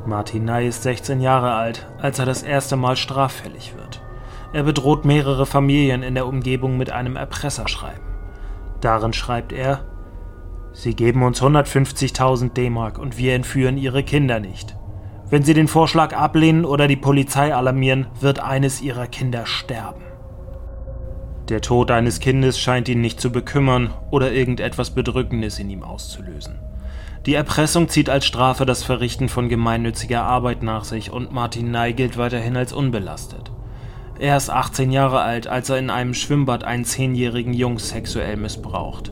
Martin 0.07 0.45
Ney 0.45 0.67
ist 0.67 0.83
16 0.83 1.21
Jahre 1.21 1.53
alt, 1.53 1.87
als 1.99 2.19
er 2.19 2.25
das 2.25 2.41
erste 2.41 2.75
Mal 2.75 2.95
straffällig 2.95 3.75
wird. 3.75 4.01
Er 4.53 4.63
bedroht 4.63 5.05
mehrere 5.05 5.45
Familien 5.45 6.01
in 6.03 6.15
der 6.15 6.27
Umgebung 6.27 6.77
mit 6.77 6.91
einem 6.91 7.15
Erpresserschreiben. 7.15 8.05
Darin 8.81 9.13
schreibt 9.13 9.51
er, 9.51 9.85
Sie 10.71 10.95
geben 10.95 11.23
uns 11.23 11.41
150.000 11.41 12.53
D-Mark 12.53 12.99
und 12.99 13.17
wir 13.17 13.33
entführen 13.33 13.77
Ihre 13.77 14.03
Kinder 14.03 14.39
nicht. 14.39 14.74
Wenn 15.29 15.43
Sie 15.43 15.53
den 15.55 15.67
Vorschlag 15.67 16.15
ablehnen 16.15 16.65
oder 16.65 16.87
die 16.87 16.95
Polizei 16.95 17.53
alarmieren, 17.53 18.07
wird 18.19 18.39
eines 18.39 18.81
Ihrer 18.81 19.07
Kinder 19.07 19.45
sterben. 19.45 20.03
Der 21.49 21.61
Tod 21.61 21.91
eines 21.91 22.19
Kindes 22.19 22.59
scheint 22.59 22.89
ihn 22.89 23.01
nicht 23.01 23.19
zu 23.19 23.31
bekümmern 23.31 23.91
oder 24.11 24.31
irgendetwas 24.31 24.91
Bedrückendes 24.91 25.59
in 25.59 25.69
ihm 25.69 25.83
auszulösen. 25.83 26.59
Die 27.25 27.33
Erpressung 27.33 27.89
zieht 27.89 28.09
als 28.09 28.25
Strafe 28.25 28.67
das 28.67 28.83
Verrichten 28.83 29.29
von 29.29 29.49
gemeinnütziger 29.49 30.23
Arbeit 30.23 30.61
nach 30.61 30.83
sich 30.83 31.11
und 31.11 31.31
Martin 31.31 31.71
Ney 31.71 31.93
gilt 31.93 32.17
weiterhin 32.17 32.55
als 32.55 32.71
unbelastet. 32.71 33.51
Er 34.19 34.37
ist 34.37 34.49
18 34.49 34.91
Jahre 34.91 35.21
alt, 35.21 35.47
als 35.47 35.69
er 35.69 35.77
in 35.77 35.89
einem 35.89 36.13
Schwimmbad 36.13 36.63
einen 36.63 36.85
zehnjährigen 36.85 37.53
Jungs 37.53 37.89
sexuell 37.89 38.37
missbraucht. 38.37 39.11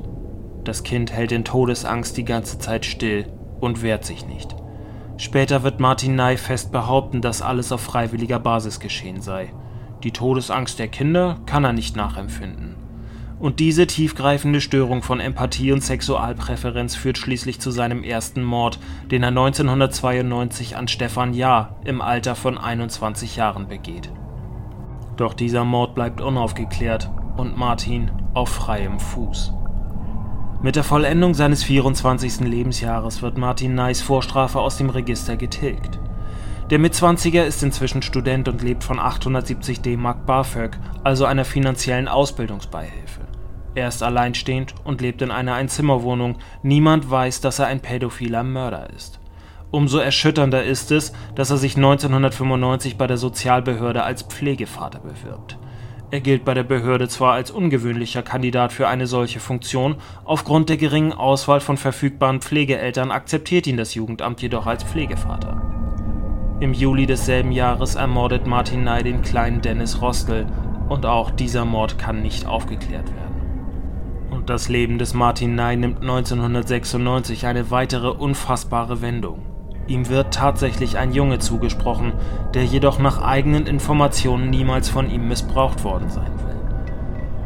Das 0.63 0.83
Kind 0.83 1.11
hält 1.11 1.31
in 1.31 1.43
Todesangst 1.43 2.15
die 2.15 2.25
ganze 2.25 2.59
Zeit 2.59 2.85
still 2.85 3.25
und 3.59 3.81
wehrt 3.81 4.05
sich 4.05 4.27
nicht. 4.27 4.55
Später 5.23 5.63
wird 5.63 5.79
Martin 5.79 6.17
Ney 6.17 6.35
fest 6.35 6.73
behaupten, 6.73 7.21
dass 7.21 7.41
alles 7.41 7.71
auf 7.71 7.79
freiwilliger 7.79 8.39
Basis 8.39 8.81
geschehen 8.81 9.21
sei. 9.21 9.53
Die 10.03 10.11
Todesangst 10.11 10.77
der 10.79 10.89
Kinder 10.89 11.37
kann 11.45 11.63
er 11.63 11.71
nicht 11.71 11.95
nachempfinden. 11.95 12.75
Und 13.39 13.61
diese 13.61 13.87
tiefgreifende 13.87 14.59
Störung 14.59 15.01
von 15.01 15.21
Empathie 15.21 15.71
und 15.71 15.81
Sexualpräferenz 15.81 16.95
führt 16.95 17.17
schließlich 17.17 17.61
zu 17.61 17.71
seinem 17.71 18.03
ersten 18.03 18.43
Mord, 18.43 18.79
den 19.11 19.23
er 19.23 19.29
1992 19.29 20.75
an 20.75 20.89
Stefan 20.89 21.33
Jahr 21.33 21.77
im 21.85 22.01
Alter 22.01 22.35
von 22.35 22.57
21 22.57 23.37
Jahren 23.37 23.69
begeht. 23.69 24.11
Doch 25.15 25.33
dieser 25.33 25.63
Mord 25.63 25.95
bleibt 25.95 26.19
unaufgeklärt 26.19 27.09
und 27.37 27.57
Martin 27.57 28.11
auf 28.33 28.49
freiem 28.49 28.99
Fuß. 28.99 29.53
Mit 30.63 30.77
der 30.77 30.85
Vollendung 30.85 31.33
seines 31.33 31.61
24. 31.65 32.39
Lebensjahres 32.39 33.21
wird 33.21 33.37
Martin 33.37 33.75
Neys 33.75 34.01
Vorstrafe 34.01 34.61
aus 34.61 34.77
dem 34.77 34.89
Register 34.89 35.35
getilgt. 35.35 35.99
Der 36.69 36.79
Mitzwanziger 36.79 37.45
ist 37.45 37.61
inzwischen 37.63 38.01
Student 38.01 38.47
und 38.47 38.63
lebt 38.63 38.85
von 38.85 38.97
870 38.97 39.81
D-Mark 39.81 40.25
BAföG, 40.25 40.79
also 41.03 41.25
einer 41.25 41.43
finanziellen 41.43 42.07
Ausbildungsbeihilfe. 42.07 43.27
Er 43.75 43.89
ist 43.89 44.03
alleinstehend 44.03 44.73
und 44.85 45.01
lebt 45.01 45.21
in 45.21 45.31
einer 45.31 45.55
Einzimmerwohnung. 45.55 46.37
Niemand 46.61 47.11
weiß, 47.11 47.41
dass 47.41 47.59
er 47.59 47.67
ein 47.67 47.81
pädophiler 47.81 48.43
Mörder 48.43 48.89
ist. 48.89 49.19
Umso 49.69 49.97
erschütternder 49.97 50.63
ist 50.63 50.91
es, 50.91 51.11
dass 51.35 51.49
er 51.49 51.57
sich 51.57 51.75
1995 51.75 52.97
bei 52.97 53.07
der 53.07 53.17
Sozialbehörde 53.17 54.03
als 54.03 54.23
Pflegevater 54.23 54.99
bewirbt. 54.99 55.57
Er 56.13 56.21
gilt 56.21 56.45
bei 56.45 56.53
der 56.53 56.61
Behörde 56.61 57.07
zwar 57.07 57.33
als 57.33 57.49
ungewöhnlicher 57.49 58.21
Kandidat 58.21 58.71
für 58.71 58.87
eine 58.87 59.07
solche 59.07 59.39
Funktion, 59.39 59.95
aufgrund 60.25 60.69
der 60.69 60.77
geringen 60.77 61.11
Auswahl 61.11 61.59
von 61.59 61.75
verfügbaren 61.75 62.39
Pflegeeltern 62.39 63.09
akzeptiert 63.09 63.65
ihn 63.65 63.77
das 63.77 63.95
Jugendamt 63.95 64.39
jedoch 64.39 64.67
als 64.67 64.83
Pflegevater. 64.83 65.59
Im 66.59 66.71
Juli 66.71 67.07
desselben 67.07 67.51
Jahres 67.51 67.95
ermordet 67.95 68.45
Martin 68.45 68.83
Ney 68.83 69.01
den 69.01 69.23
kleinen 69.23 69.61
Dennis 69.61 70.03
Rostel 70.03 70.45
und 70.87 71.07
auch 71.07 71.31
dieser 71.31 71.65
Mord 71.65 71.97
kann 71.97 72.21
nicht 72.21 72.45
aufgeklärt 72.45 73.07
werden. 73.07 74.29
Und 74.29 74.51
das 74.51 74.69
Leben 74.69 74.99
des 74.99 75.15
Martin 75.15 75.55
Ney 75.55 75.75
nimmt 75.77 76.01
1996 76.01 77.47
eine 77.47 77.71
weitere 77.71 78.09
unfassbare 78.09 79.01
Wendung. 79.01 79.52
Ihm 79.87 80.07
wird 80.09 80.33
tatsächlich 80.33 80.97
ein 80.97 81.11
Junge 81.11 81.39
zugesprochen, 81.39 82.13
der 82.53 82.63
jedoch 82.63 82.99
nach 82.99 83.21
eigenen 83.21 83.67
Informationen 83.67 84.49
niemals 84.49 84.89
von 84.89 85.09
ihm 85.09 85.27
missbraucht 85.27 85.83
worden 85.83 86.09
sein 86.09 86.31
will. 86.45 86.53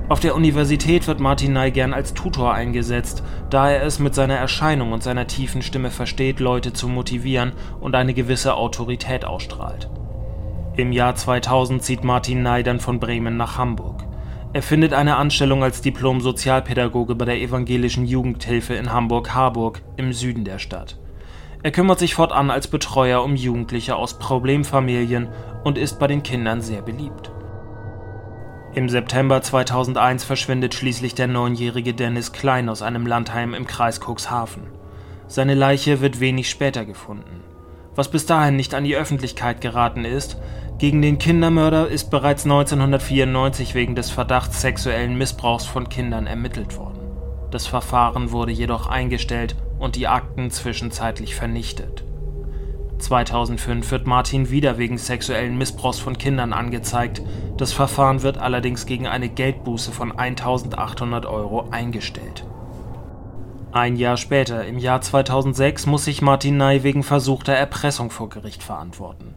Auf 0.09 0.21
der 0.21 0.35
Universität 0.35 1.05
wird 1.07 1.19
Martin 1.19 1.51
Ney 1.51 1.71
gern 1.71 1.93
als 1.93 2.13
Tutor 2.13 2.53
eingesetzt, 2.53 3.23
da 3.49 3.69
er 3.69 3.83
es 3.83 3.99
mit 3.99 4.15
seiner 4.15 4.35
Erscheinung 4.35 4.93
und 4.93 5.03
seiner 5.03 5.27
tiefen 5.27 5.61
Stimme 5.61 5.91
versteht, 5.91 6.39
Leute 6.39 6.71
zu 6.71 6.87
motivieren 6.87 7.51
und 7.81 7.93
eine 7.93 8.13
gewisse 8.13 8.55
Autorität 8.55 9.25
ausstrahlt. 9.25 9.89
Im 10.77 10.93
Jahr 10.93 11.15
2000 11.15 11.83
zieht 11.83 12.03
Martin 12.05 12.43
Ney 12.43 12.63
dann 12.63 12.79
von 12.79 12.99
Bremen 12.99 13.35
nach 13.35 13.57
Hamburg. 13.57 14.03
Er 14.53 14.61
findet 14.61 14.93
eine 14.93 15.17
Anstellung 15.17 15.61
als 15.61 15.81
Diplom-Sozialpädagoge 15.81 17.15
bei 17.15 17.25
der 17.25 17.41
evangelischen 17.41 18.05
Jugendhilfe 18.05 18.75
in 18.75 18.93
Hamburg-Harburg 18.93 19.81
im 19.97 20.13
Süden 20.13 20.45
der 20.45 20.59
Stadt. 20.59 20.97
Er 21.67 21.71
kümmert 21.71 21.99
sich 21.99 22.15
fortan 22.15 22.49
als 22.49 22.69
Betreuer 22.69 23.21
um 23.21 23.35
Jugendliche 23.35 23.97
aus 23.97 24.17
Problemfamilien 24.19 25.27
und 25.65 25.77
ist 25.77 25.99
bei 25.99 26.07
den 26.07 26.23
Kindern 26.23 26.61
sehr 26.61 26.81
beliebt. 26.81 27.29
Im 28.73 28.87
September 28.87 29.41
2001 29.41 30.23
verschwindet 30.23 30.75
schließlich 30.75 31.13
der 31.13 31.27
neunjährige 31.27 31.93
Dennis 31.93 32.31
Klein 32.31 32.69
aus 32.69 32.81
einem 32.81 33.05
Landheim 33.05 33.53
im 33.53 33.67
Kreis 33.67 33.99
Cuxhaven. 33.99 34.63
Seine 35.27 35.55
Leiche 35.55 35.99
wird 35.99 36.21
wenig 36.21 36.49
später 36.49 36.85
gefunden. 36.85 37.43
Was 37.95 38.09
bis 38.09 38.25
dahin 38.25 38.55
nicht 38.55 38.73
an 38.73 38.85
die 38.85 38.95
Öffentlichkeit 38.95 39.59
geraten 39.59 40.05
ist, 40.05 40.37
gegen 40.77 41.01
den 41.01 41.17
Kindermörder 41.17 41.89
ist 41.89 42.09
bereits 42.09 42.45
1994 42.45 43.75
wegen 43.75 43.93
des 43.93 44.09
Verdachts 44.09 44.61
sexuellen 44.61 45.17
Missbrauchs 45.17 45.65
von 45.65 45.89
Kindern 45.89 46.27
ermittelt 46.27 46.77
worden. 46.77 47.11
Das 47.51 47.67
Verfahren 47.67 48.31
wurde 48.31 48.53
jedoch 48.53 48.87
eingestellt 48.87 49.57
und 49.79 49.95
die 49.95 50.07
Akten 50.07 50.51
zwischenzeitlich 50.51 51.35
vernichtet. 51.35 52.03
2005 52.99 53.91
wird 53.91 54.07
Martin 54.07 54.49
wieder 54.49 54.77
wegen 54.77 54.97
sexuellen 54.97 55.57
Missbrauchs 55.57 55.99
von 55.99 56.17
Kindern 56.17 56.53
angezeigt. 56.53 57.21
Das 57.57 57.71
Verfahren 57.71 58.23
wird 58.23 58.37
allerdings 58.37 58.85
gegen 58.85 59.07
eine 59.07 59.29
Geldbuße 59.29 59.91
von 59.91 60.17
1800 60.17 61.25
Euro 61.25 61.69
eingestellt. 61.69 62.45
Ein 63.71 63.97
Jahr 63.97 64.17
später, 64.17 64.65
im 64.65 64.79
Jahr 64.79 65.01
2006, 65.01 65.85
muss 65.85 66.05
sich 66.05 66.21
Martin 66.21 66.57
Ney 66.57 66.83
wegen 66.83 67.03
versuchter 67.03 67.53
Erpressung 67.53 68.09
vor 68.09 68.29
Gericht 68.29 68.63
verantworten. 68.63 69.35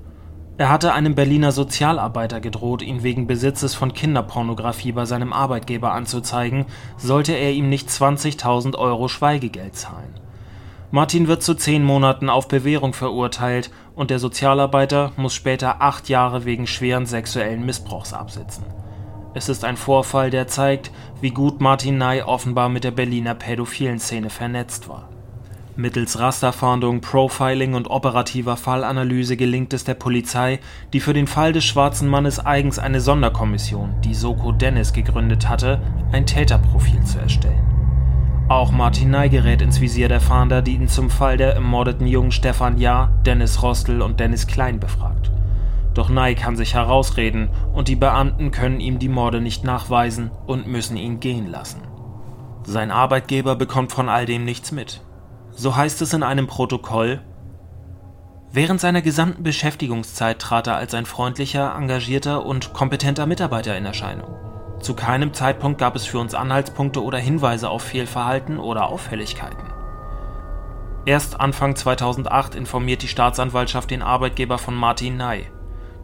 Er 0.56 0.68
hatte 0.68 0.92
einem 0.92 1.14
Berliner 1.14 1.52
Sozialarbeiter 1.52 2.40
gedroht, 2.40 2.82
ihn 2.82 3.02
wegen 3.02 3.26
Besitzes 3.26 3.74
von 3.74 3.94
Kinderpornografie 3.94 4.92
bei 4.92 5.06
seinem 5.06 5.32
Arbeitgeber 5.32 5.92
anzuzeigen, 5.92 6.66
sollte 6.96 7.32
er 7.32 7.52
ihm 7.52 7.68
nicht 7.68 7.88
20.000 7.88 8.76
Euro 8.76 9.08
Schweigegeld 9.08 9.74
zahlen. 9.74 10.19
Martin 10.92 11.28
wird 11.28 11.44
zu 11.44 11.54
zehn 11.54 11.84
Monaten 11.84 12.28
auf 12.28 12.48
Bewährung 12.48 12.94
verurteilt 12.94 13.70
und 13.94 14.10
der 14.10 14.18
Sozialarbeiter 14.18 15.12
muss 15.16 15.34
später 15.34 15.80
acht 15.80 16.08
Jahre 16.08 16.44
wegen 16.44 16.66
schweren 16.66 17.06
sexuellen 17.06 17.64
Missbrauchs 17.64 18.12
absitzen. 18.12 18.64
Es 19.32 19.48
ist 19.48 19.64
ein 19.64 19.76
Vorfall, 19.76 20.30
der 20.30 20.48
zeigt, 20.48 20.90
wie 21.20 21.30
gut 21.30 21.60
Martin 21.60 21.98
Ney 21.98 22.22
offenbar 22.22 22.68
mit 22.68 22.82
der 22.82 22.90
Berliner 22.90 23.36
pädophilen 23.36 24.00
Szene 24.00 24.30
vernetzt 24.30 24.88
war. 24.88 25.08
Mittels 25.76 26.18
Rasterfahndung, 26.18 27.00
Profiling 27.00 27.74
und 27.74 27.88
operativer 27.88 28.56
Fallanalyse 28.56 29.36
gelingt 29.36 29.72
es 29.72 29.84
der 29.84 29.94
Polizei, 29.94 30.58
die 30.92 30.98
für 30.98 31.14
den 31.14 31.28
Fall 31.28 31.52
des 31.52 31.64
schwarzen 31.64 32.08
Mannes 32.08 32.44
eigens 32.44 32.80
eine 32.80 33.00
Sonderkommission, 33.00 33.94
die 34.02 34.14
Soko 34.14 34.50
Dennis, 34.50 34.92
gegründet 34.92 35.48
hatte, 35.48 35.80
ein 36.10 36.26
Täterprofil 36.26 37.04
zu 37.04 37.20
erstellen. 37.20 37.79
Auch 38.50 38.72
Martin 38.72 39.12
Ney 39.12 39.28
gerät 39.28 39.62
ins 39.62 39.80
Visier 39.80 40.08
der 40.08 40.20
Fahnder, 40.20 40.60
die 40.60 40.74
ihn 40.74 40.88
zum 40.88 41.08
Fall 41.08 41.36
der 41.36 41.54
ermordeten 41.54 42.08
Jungen 42.08 42.32
Stefan 42.32 42.78
Jahr, 42.78 43.12
Dennis 43.24 43.62
Rostel 43.62 44.02
und 44.02 44.18
Dennis 44.18 44.48
Klein 44.48 44.80
befragt. 44.80 45.30
Doch 45.94 46.08
Ney 46.08 46.34
kann 46.34 46.56
sich 46.56 46.74
herausreden 46.74 47.50
und 47.72 47.86
die 47.86 47.94
Beamten 47.94 48.50
können 48.50 48.80
ihm 48.80 48.98
die 48.98 49.08
Morde 49.08 49.40
nicht 49.40 49.62
nachweisen 49.62 50.32
und 50.48 50.66
müssen 50.66 50.96
ihn 50.96 51.20
gehen 51.20 51.48
lassen. 51.48 51.82
Sein 52.64 52.90
Arbeitgeber 52.90 53.54
bekommt 53.54 53.92
von 53.92 54.08
all 54.08 54.26
dem 54.26 54.44
nichts 54.44 54.72
mit. 54.72 55.00
So 55.52 55.76
heißt 55.76 56.02
es 56.02 56.12
in 56.12 56.24
einem 56.24 56.48
Protokoll, 56.48 57.20
Während 58.50 58.80
seiner 58.80 59.00
gesamten 59.00 59.44
Beschäftigungszeit 59.44 60.40
trat 60.40 60.66
er 60.66 60.74
als 60.74 60.92
ein 60.94 61.06
freundlicher, 61.06 61.72
engagierter 61.76 62.44
und 62.44 62.72
kompetenter 62.72 63.26
Mitarbeiter 63.26 63.78
in 63.78 63.86
Erscheinung. 63.86 64.49
Zu 64.80 64.94
keinem 64.94 65.34
Zeitpunkt 65.34 65.78
gab 65.78 65.94
es 65.94 66.06
für 66.06 66.18
uns 66.18 66.34
Anhaltspunkte 66.34 67.02
oder 67.02 67.18
Hinweise 67.18 67.68
auf 67.68 67.82
Fehlverhalten 67.82 68.58
oder 68.58 68.88
Auffälligkeiten. 68.88 69.70
Erst 71.04 71.40
Anfang 71.40 71.76
2008 71.76 72.54
informiert 72.54 73.02
die 73.02 73.08
Staatsanwaltschaft 73.08 73.90
den 73.90 74.02
Arbeitgeber 74.02 74.58
von 74.58 74.74
Martin 74.74 75.16
Ney. 75.16 75.46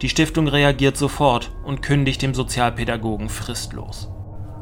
Die 0.01 0.09
Stiftung 0.09 0.47
reagiert 0.47 0.95
sofort 0.95 1.51
und 1.63 1.81
kündigt 1.81 2.21
dem 2.21 2.35
Sozialpädagogen 2.35 3.29
fristlos. 3.29 4.11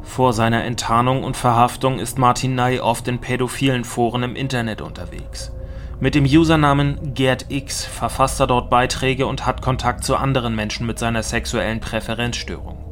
Vor 0.00 0.32
seiner 0.32 0.64
Enttarnung 0.64 1.24
und 1.24 1.36
Verhaftung 1.36 1.98
ist 1.98 2.18
Martin 2.18 2.54
Ney 2.54 2.80
oft 2.80 3.08
in 3.08 3.18
pädophilen 3.18 3.84
Foren 3.84 4.22
im 4.22 4.36
Internet 4.36 4.80
unterwegs. 4.80 5.52
Mit 6.00 6.14
dem 6.14 6.24
Usernamen 6.24 7.14
GerdX 7.14 7.84
verfasst 7.84 8.40
er 8.40 8.46
dort 8.46 8.70
Beiträge 8.70 9.26
und 9.26 9.44
hat 9.44 9.62
Kontakt 9.62 10.04
zu 10.04 10.16
anderen 10.16 10.54
Menschen 10.54 10.86
mit 10.86 10.98
seiner 10.98 11.22
sexuellen 11.22 11.80
Präferenzstörung. 11.80 12.85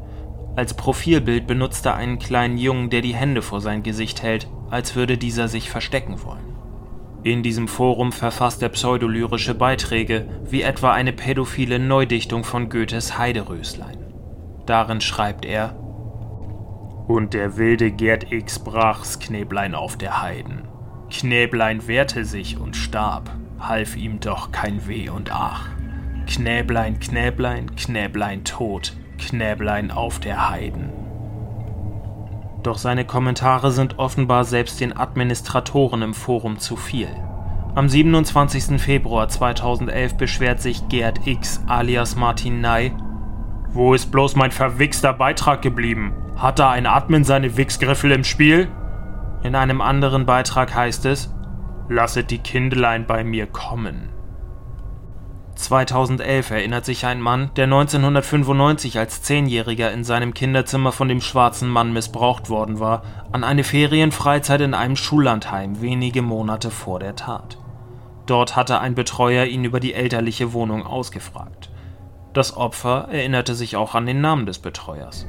Als 0.55 0.73
Profilbild 0.73 1.47
benutzt 1.47 1.85
er 1.85 1.95
einen 1.95 2.17
kleinen 2.17 2.57
Jungen, 2.57 2.89
der 2.89 3.01
die 3.01 3.15
Hände 3.15 3.41
vor 3.41 3.59
sein 3.59 3.83
Gesicht 3.83 4.23
hält, 4.23 4.47
als 4.69 4.95
würde 4.95 5.17
dieser 5.17 5.47
sich 5.47 5.69
verstecken 5.69 6.23
wollen. 6.23 6.55
In 7.23 7.43
diesem 7.43 7.67
Forum 7.67 8.11
verfasst 8.11 8.61
er 8.61 8.69
pseudolyrische 8.69 9.55
Beiträge, 9.55 10.27
wie 10.43 10.61
etwa 10.61 10.93
eine 10.93 11.11
pädophile 11.11 11.79
Neudichtung 11.79 12.43
von 12.43 12.69
Goethes 12.69 13.17
Heideröslein. 13.17 13.97
Darin 14.65 15.01
schreibt 15.01 15.43
er 15.43 15.75
Und 17.07 17.33
der 17.33 17.57
wilde 17.57 17.91
Gerd 17.91 18.31
X 18.31 18.59
brach's 18.59 19.19
Knäblein 19.19 19.75
auf 19.75 19.97
der 19.97 20.21
Heiden. 20.21 20.67
Knäblein 21.09 21.87
wehrte 21.87 22.25
sich 22.25 22.59
und 22.59 22.75
starb, 22.75 23.31
half 23.59 23.95
ihm 23.95 24.19
doch 24.19 24.51
kein 24.51 24.87
Weh 24.87 25.09
und 25.09 25.31
Ach. 25.33 25.67
Knäblein, 26.27 26.99
Knäblein, 26.99 27.75
Knäblein 27.75 28.43
tot, 28.43 28.93
Knäblein 29.17 29.91
auf 29.91 30.19
der 30.19 30.49
Heiden. 30.49 30.91
Doch 32.63 32.77
seine 32.77 33.05
Kommentare 33.05 33.71
sind 33.71 33.99
offenbar 33.99 34.43
selbst 34.43 34.81
den 34.81 34.97
Administratoren 34.97 36.01
im 36.01 36.13
Forum 36.13 36.57
zu 36.57 36.75
viel. 36.75 37.09
Am 37.75 37.89
27. 37.89 38.81
Februar 38.81 39.27
2011 39.27 40.15
beschwert 40.15 40.61
sich 40.61 40.87
Gerd 40.87 41.27
X 41.27 41.61
alias 41.67 42.15
Martin 42.15 42.61
Ney. 42.61 42.91
Wo 43.69 43.93
ist 43.93 44.11
bloß 44.11 44.35
mein 44.35 44.51
verwichster 44.51 45.13
Beitrag 45.13 45.61
geblieben? 45.61 46.13
Hat 46.37 46.57
da 46.57 46.71
ein 46.71 46.87
Admin 46.87 47.23
seine 47.23 47.57
Wichsgriffel 47.57 48.11
im 48.13 48.23
Spiel? 48.23 48.69
In 49.43 49.55
einem 49.55 49.81
anderen 49.81 50.25
Beitrag 50.25 50.73
heißt 50.73 51.05
es, 51.05 51.31
Lasset 51.87 52.31
die 52.31 52.39
Kindlein 52.39 53.05
bei 53.05 53.23
mir 53.23 53.45
kommen. 53.45 54.14
2011 55.55 56.51
erinnert 56.51 56.85
sich 56.85 57.05
ein 57.05 57.21
Mann, 57.21 57.49
der 57.55 57.65
1995 57.65 58.99
als 58.99 59.21
Zehnjähriger 59.21 59.91
in 59.91 60.03
seinem 60.03 60.33
Kinderzimmer 60.33 60.91
von 60.91 61.07
dem 61.07 61.21
schwarzen 61.21 61.69
Mann 61.69 61.93
missbraucht 61.93 62.49
worden 62.49 62.79
war, 62.79 63.03
an 63.31 63.43
eine 63.43 63.63
Ferienfreizeit 63.63 64.61
in 64.61 64.73
einem 64.73 64.95
Schullandheim 64.95 65.81
wenige 65.81 66.21
Monate 66.21 66.71
vor 66.71 66.99
der 66.99 67.15
Tat. 67.15 67.57
Dort 68.25 68.55
hatte 68.55 68.79
ein 68.79 68.95
Betreuer 68.95 69.45
ihn 69.45 69.63
über 69.63 69.79
die 69.79 69.93
elterliche 69.93 70.53
Wohnung 70.53 70.85
ausgefragt. 70.85 71.69
Das 72.33 72.57
Opfer 72.57 73.07
erinnerte 73.11 73.55
sich 73.55 73.75
auch 73.77 73.95
an 73.95 74.05
den 74.05 74.19
Namen 74.19 74.45
des 74.45 74.59
Betreuers. 74.59 75.25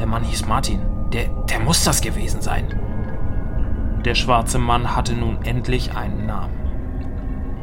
Der 0.00 0.06
Mann 0.06 0.24
hieß 0.24 0.46
Martin. 0.46 0.80
Der, 1.12 1.28
der 1.48 1.60
muss 1.60 1.84
das 1.84 2.00
gewesen 2.00 2.40
sein. 2.40 4.00
Der 4.04 4.14
schwarze 4.14 4.58
Mann 4.58 4.96
hatte 4.96 5.14
nun 5.14 5.42
endlich 5.42 5.94
einen 5.94 6.26
Namen. 6.26 6.61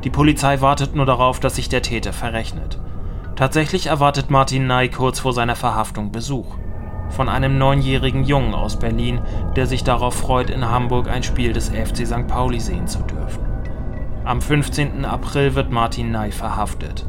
Die 0.04 0.10
Polizei 0.10 0.62
wartet 0.62 0.96
nur 0.96 1.06
darauf, 1.06 1.40
dass 1.40 1.56
sich 1.56 1.68
der 1.68 1.82
Täter 1.82 2.14
verrechnet. 2.14 2.80
Tatsächlich 3.36 3.88
erwartet 3.88 4.30
Martin 4.30 4.68
Ney 4.68 4.90
kurz 4.90 5.20
vor 5.20 5.34
seiner 5.34 5.56
Verhaftung 5.56 6.12
Besuch. 6.12 6.56
Von 7.10 7.28
einem 7.28 7.58
neunjährigen 7.58 8.24
Jungen 8.24 8.54
aus 8.54 8.78
Berlin, 8.78 9.22
der 9.56 9.66
sich 9.66 9.84
darauf 9.84 10.14
freut, 10.14 10.50
in 10.50 10.70
Hamburg 10.70 11.10
ein 11.10 11.24
Spiel 11.24 11.54
des 11.54 11.70
FC 11.70 12.06
St. 12.06 12.28
Pauli 12.28 12.60
sehen 12.60 12.88
zu 12.88 13.00
dürfen. 13.00 13.44
Am 14.26 14.42
15. 14.42 15.06
April 15.06 15.56
wird 15.56 15.72
Martin 15.72 16.12
Ney 16.12 16.32
verhaftet. 16.32 17.06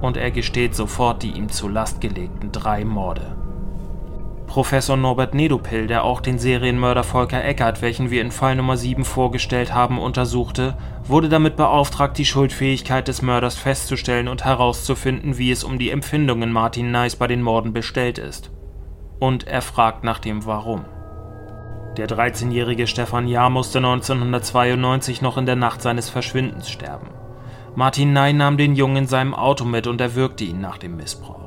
Und 0.00 0.16
er 0.16 0.30
gesteht 0.30 0.74
sofort 0.74 1.22
die 1.22 1.32
ihm 1.32 1.48
zur 1.48 1.70
Last 1.70 2.00
gelegten 2.00 2.52
drei 2.52 2.84
Morde. 2.84 3.39
Professor 4.50 4.96
Norbert 4.96 5.32
Nedopil, 5.32 5.86
der 5.86 6.02
auch 6.02 6.20
den 6.20 6.40
Serienmörder 6.40 7.04
Volker 7.04 7.44
Eckert, 7.44 7.82
welchen 7.82 8.10
wir 8.10 8.20
in 8.20 8.32
Fall 8.32 8.56
Nummer 8.56 8.76
7 8.76 9.04
vorgestellt 9.04 9.72
haben, 9.72 10.00
untersuchte, 10.00 10.76
wurde 11.04 11.28
damit 11.28 11.54
beauftragt, 11.54 12.18
die 12.18 12.26
Schuldfähigkeit 12.26 13.06
des 13.06 13.22
Mörders 13.22 13.54
festzustellen 13.54 14.26
und 14.26 14.44
herauszufinden, 14.44 15.38
wie 15.38 15.52
es 15.52 15.62
um 15.62 15.78
die 15.78 15.90
Empfindungen 15.90 16.50
Martin 16.50 16.90
Neis 16.90 17.14
bei 17.14 17.28
den 17.28 17.42
Morden 17.42 17.72
bestellt 17.72 18.18
ist. 18.18 18.50
Und 19.20 19.46
er 19.46 19.62
fragt 19.62 20.02
nach 20.02 20.18
dem 20.18 20.44
Warum. 20.44 20.84
Der 21.96 22.08
13-jährige 22.08 22.88
Stefan 22.88 23.28
Jahr 23.28 23.50
musste 23.50 23.78
1992 23.78 25.22
noch 25.22 25.38
in 25.38 25.46
der 25.46 25.54
Nacht 25.54 25.80
seines 25.80 26.08
Verschwindens 26.08 26.68
sterben. 26.68 27.06
Martin 27.76 28.12
Ney 28.12 28.32
nahm 28.32 28.56
den 28.56 28.74
Jungen 28.74 28.96
in 28.96 29.06
seinem 29.06 29.32
Auto 29.32 29.64
mit 29.64 29.86
und 29.86 30.00
erwürgte 30.00 30.42
ihn 30.42 30.60
nach 30.60 30.78
dem 30.78 30.96
Missbrauch. 30.96 31.39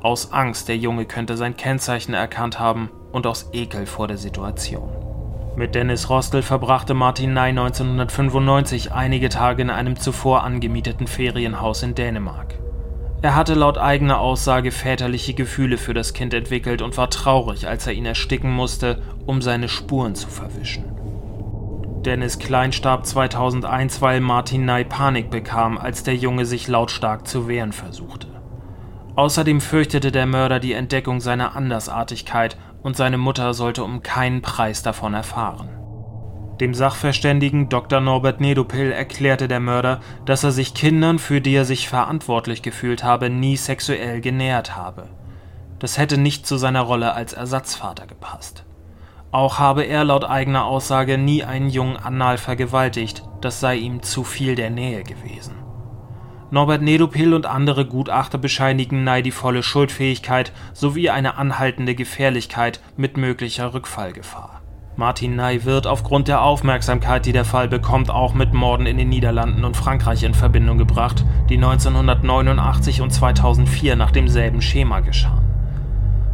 Aus 0.00 0.32
Angst, 0.32 0.68
der 0.68 0.76
Junge 0.76 1.06
könnte 1.06 1.36
sein 1.36 1.56
Kennzeichen 1.56 2.14
erkannt 2.14 2.60
haben 2.60 2.88
und 3.10 3.26
aus 3.26 3.50
Ekel 3.52 3.84
vor 3.86 4.06
der 4.06 4.16
Situation. 4.16 4.88
Mit 5.56 5.74
Dennis 5.74 6.08
Rostel 6.08 6.42
verbrachte 6.42 6.94
Martin 6.94 7.34
Ney 7.34 7.48
1995 7.48 8.92
einige 8.92 9.28
Tage 9.28 9.62
in 9.62 9.70
einem 9.70 9.98
zuvor 9.98 10.44
angemieteten 10.44 11.08
Ferienhaus 11.08 11.82
in 11.82 11.96
Dänemark. 11.96 12.54
Er 13.22 13.34
hatte 13.34 13.54
laut 13.54 13.76
eigener 13.76 14.20
Aussage 14.20 14.70
väterliche 14.70 15.34
Gefühle 15.34 15.78
für 15.78 15.94
das 15.94 16.12
Kind 16.12 16.32
entwickelt 16.32 16.80
und 16.80 16.96
war 16.96 17.10
traurig, 17.10 17.66
als 17.66 17.88
er 17.88 17.94
ihn 17.94 18.06
ersticken 18.06 18.52
musste, 18.52 19.02
um 19.26 19.42
seine 19.42 19.68
Spuren 19.68 20.14
zu 20.14 20.28
verwischen. 20.28 20.84
Dennis 22.04 22.38
Klein 22.38 22.72
starb 22.72 23.04
2001, 23.04 24.00
weil 24.00 24.20
Martin 24.20 24.64
Ney 24.64 24.84
Panik 24.84 25.30
bekam, 25.30 25.76
als 25.76 26.04
der 26.04 26.14
Junge 26.14 26.44
sich 26.44 26.68
lautstark 26.68 27.26
zu 27.26 27.48
wehren 27.48 27.72
versuchte. 27.72 28.37
Außerdem 29.18 29.60
fürchtete 29.60 30.12
der 30.12 30.26
Mörder 30.26 30.60
die 30.60 30.74
Entdeckung 30.74 31.20
seiner 31.20 31.56
Andersartigkeit 31.56 32.56
und 32.84 32.96
seine 32.96 33.18
Mutter 33.18 33.52
sollte 33.52 33.82
um 33.82 34.04
keinen 34.04 34.42
Preis 34.42 34.84
davon 34.84 35.12
erfahren. 35.12 35.70
Dem 36.60 36.72
Sachverständigen 36.72 37.68
Dr. 37.68 38.00
Norbert 38.00 38.40
Nedopil 38.40 38.92
erklärte 38.92 39.48
der 39.48 39.58
Mörder, 39.58 39.98
dass 40.24 40.44
er 40.44 40.52
sich 40.52 40.72
Kindern, 40.72 41.18
für 41.18 41.40
die 41.40 41.52
er 41.52 41.64
sich 41.64 41.88
verantwortlich 41.88 42.62
gefühlt 42.62 43.02
habe, 43.02 43.28
nie 43.28 43.56
sexuell 43.56 44.20
genähert 44.20 44.76
habe. 44.76 45.08
Das 45.80 45.98
hätte 45.98 46.16
nicht 46.16 46.46
zu 46.46 46.56
seiner 46.56 46.82
Rolle 46.82 47.12
als 47.12 47.32
Ersatzvater 47.32 48.06
gepasst. 48.06 48.64
Auch 49.32 49.58
habe 49.58 49.82
er 49.82 50.04
laut 50.04 50.26
eigener 50.26 50.64
Aussage 50.64 51.18
nie 51.18 51.42
einen 51.42 51.70
Jungen 51.70 51.96
anal 51.96 52.38
vergewaltigt, 52.38 53.24
das 53.40 53.58
sei 53.58 53.78
ihm 53.78 54.00
zu 54.00 54.22
viel 54.22 54.54
der 54.54 54.70
Nähe 54.70 55.02
gewesen. 55.02 55.67
Norbert 56.50 56.80
Nedopil 56.80 57.34
und 57.34 57.44
andere 57.44 57.84
Gutachter 57.84 58.38
bescheinigen 58.38 59.04
Ney 59.04 59.22
die 59.22 59.32
volle 59.32 59.62
Schuldfähigkeit 59.62 60.52
sowie 60.72 61.10
eine 61.10 61.36
anhaltende 61.36 61.94
Gefährlichkeit 61.94 62.80
mit 62.96 63.18
möglicher 63.18 63.74
Rückfallgefahr. 63.74 64.62
Martin 64.96 65.36
Ney 65.36 65.66
wird 65.66 65.86
aufgrund 65.86 66.26
der 66.26 66.42
Aufmerksamkeit, 66.42 67.26
die 67.26 67.32
der 67.32 67.44
Fall 67.44 67.68
bekommt, 67.68 68.10
auch 68.10 68.32
mit 68.32 68.54
Morden 68.54 68.86
in 68.86 68.96
den 68.96 69.10
Niederlanden 69.10 69.64
und 69.64 69.76
Frankreich 69.76 70.22
in 70.22 70.32
Verbindung 70.32 70.78
gebracht, 70.78 71.22
die 71.50 71.56
1989 71.56 73.02
und 73.02 73.10
2004 73.10 73.94
nach 73.96 74.10
demselben 74.10 74.62
Schema 74.62 75.00
geschahen. 75.00 75.44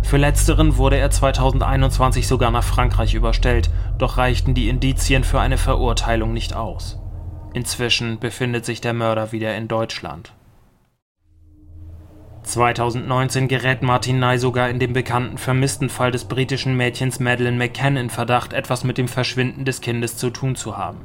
Für 0.02 0.16
letzteren 0.16 0.76
wurde 0.76 0.96
er 0.96 1.10
2021 1.10 2.28
sogar 2.28 2.52
nach 2.52 2.62
Frankreich 2.62 3.14
überstellt, 3.14 3.68
doch 3.98 4.16
reichten 4.16 4.54
die 4.54 4.68
Indizien 4.68 5.24
für 5.24 5.40
eine 5.40 5.58
Verurteilung 5.58 6.32
nicht 6.32 6.54
aus. 6.54 7.03
Inzwischen 7.54 8.18
befindet 8.18 8.64
sich 8.64 8.80
der 8.80 8.92
Mörder 8.92 9.30
wieder 9.30 9.56
in 9.56 9.68
Deutschland. 9.68 10.32
2019 12.42 13.48
gerät 13.48 13.80
Martin 13.80 14.18
Nye 14.18 14.38
sogar 14.38 14.68
in 14.68 14.80
dem 14.80 14.92
bekannten 14.92 15.38
vermissten 15.38 15.88
Fall 15.88 16.10
des 16.10 16.24
britischen 16.24 16.76
Mädchens 16.76 17.20
Madeleine 17.20 17.56
McCann 17.56 17.96
in 17.96 18.10
Verdacht, 18.10 18.52
etwas 18.52 18.82
mit 18.82 18.98
dem 18.98 19.08
Verschwinden 19.08 19.64
des 19.64 19.80
Kindes 19.80 20.16
zu 20.16 20.30
tun 20.30 20.56
zu 20.56 20.76
haben. 20.76 21.00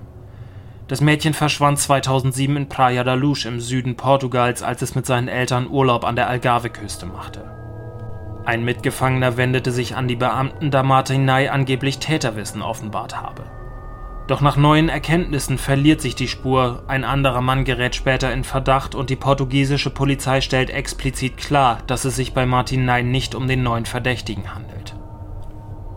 Das 0.88 1.02
Mädchen 1.02 1.36
verschwand 1.36 1.78
2007 1.78 2.58
in 2.58 2.68
Praia 2.68 3.04
da 3.04 3.14
Luz 3.14 3.46
im 3.46 3.60
Süden 3.60 3.96
Portugals, 3.96 4.64
als 4.64 4.82
es 4.82 4.96
mit 4.96 5.06
seinen 5.06 5.28
Eltern 5.28 5.70
Urlaub 5.70 6.04
an 6.04 6.16
der 6.16 6.28
Algarve-Küste 6.30 7.06
machte. 7.06 7.46
Ein 8.44 8.66
Mitgefangener 8.66 9.38
wendete 9.38 9.72
sich 9.72 9.96
an 9.96 10.08
die 10.08 10.16
Beamten, 10.16 10.72
da 10.72 10.82
Martin 10.82 11.26
Nye 11.26 11.52
angeblich 11.52 12.00
Täterwissen 12.00 12.64
offenbart 12.64 13.22
habe. 13.22 13.59
Doch 14.30 14.42
nach 14.42 14.58
neuen 14.58 14.90
Erkenntnissen 14.90 15.58
verliert 15.58 16.02
sich 16.02 16.14
die 16.14 16.28
Spur, 16.28 16.84
ein 16.86 17.04
anderer 17.04 17.42
Mann 17.42 17.66
gerät 17.66 17.96
später 17.96 18.32
in 18.32 18.44
Verdacht 18.44 18.94
und 18.94 19.10
die 19.10 19.16
portugiesische 19.16 19.90
Polizei 19.90 20.42
stellt 20.42 20.70
explizit 20.70 21.36
klar, 21.36 21.80
dass 21.88 22.06
es 22.06 22.16
sich 22.16 22.36
bei 22.36 22.46
Martin 22.46 22.86
Ney 22.86 23.02
nicht 23.02 23.34
um 23.34 23.48
den 23.48 23.64
neuen 23.64 23.88
Verdächtigen 23.88 24.54
handelt. 24.54 24.94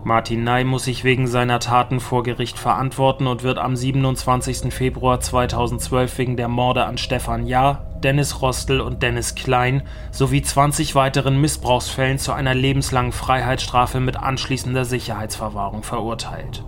Martin 0.05 0.45
Ney 0.45 0.65
muss 0.65 0.85
sich 0.85 1.05
wegen 1.05 1.27
seiner 1.27 1.61
Taten 1.61 2.01
vor 2.01 2.23
Gericht 2.23 2.59
verantworten 2.59 3.27
und 3.27 3.43
wird 3.43 3.59
am 3.59 3.77
27. 3.77 4.73
Februar 4.73 5.21
2012 5.21 6.17
wegen 6.17 6.39
der 6.39 6.49
Morde 6.49 6.87
an 6.87 6.97
Stefan 6.97 7.47
Jahr, 7.47 7.85
Dennis 8.03 8.41
Rostel 8.41 8.81
und 8.81 9.03
Dennis 9.03 9.35
Klein 9.35 9.83
sowie 10.11 10.41
20 10.41 10.95
weiteren 10.95 11.39
Missbrauchsfällen 11.39 12.19
zu 12.19 12.33
einer 12.33 12.55
lebenslangen 12.55 13.13
Freiheitsstrafe 13.13 14.01
mit 14.01 14.17
anschließender 14.17 14.87
Sicherheitsverwahrung 14.87 15.83
verurteilt. 15.83 16.65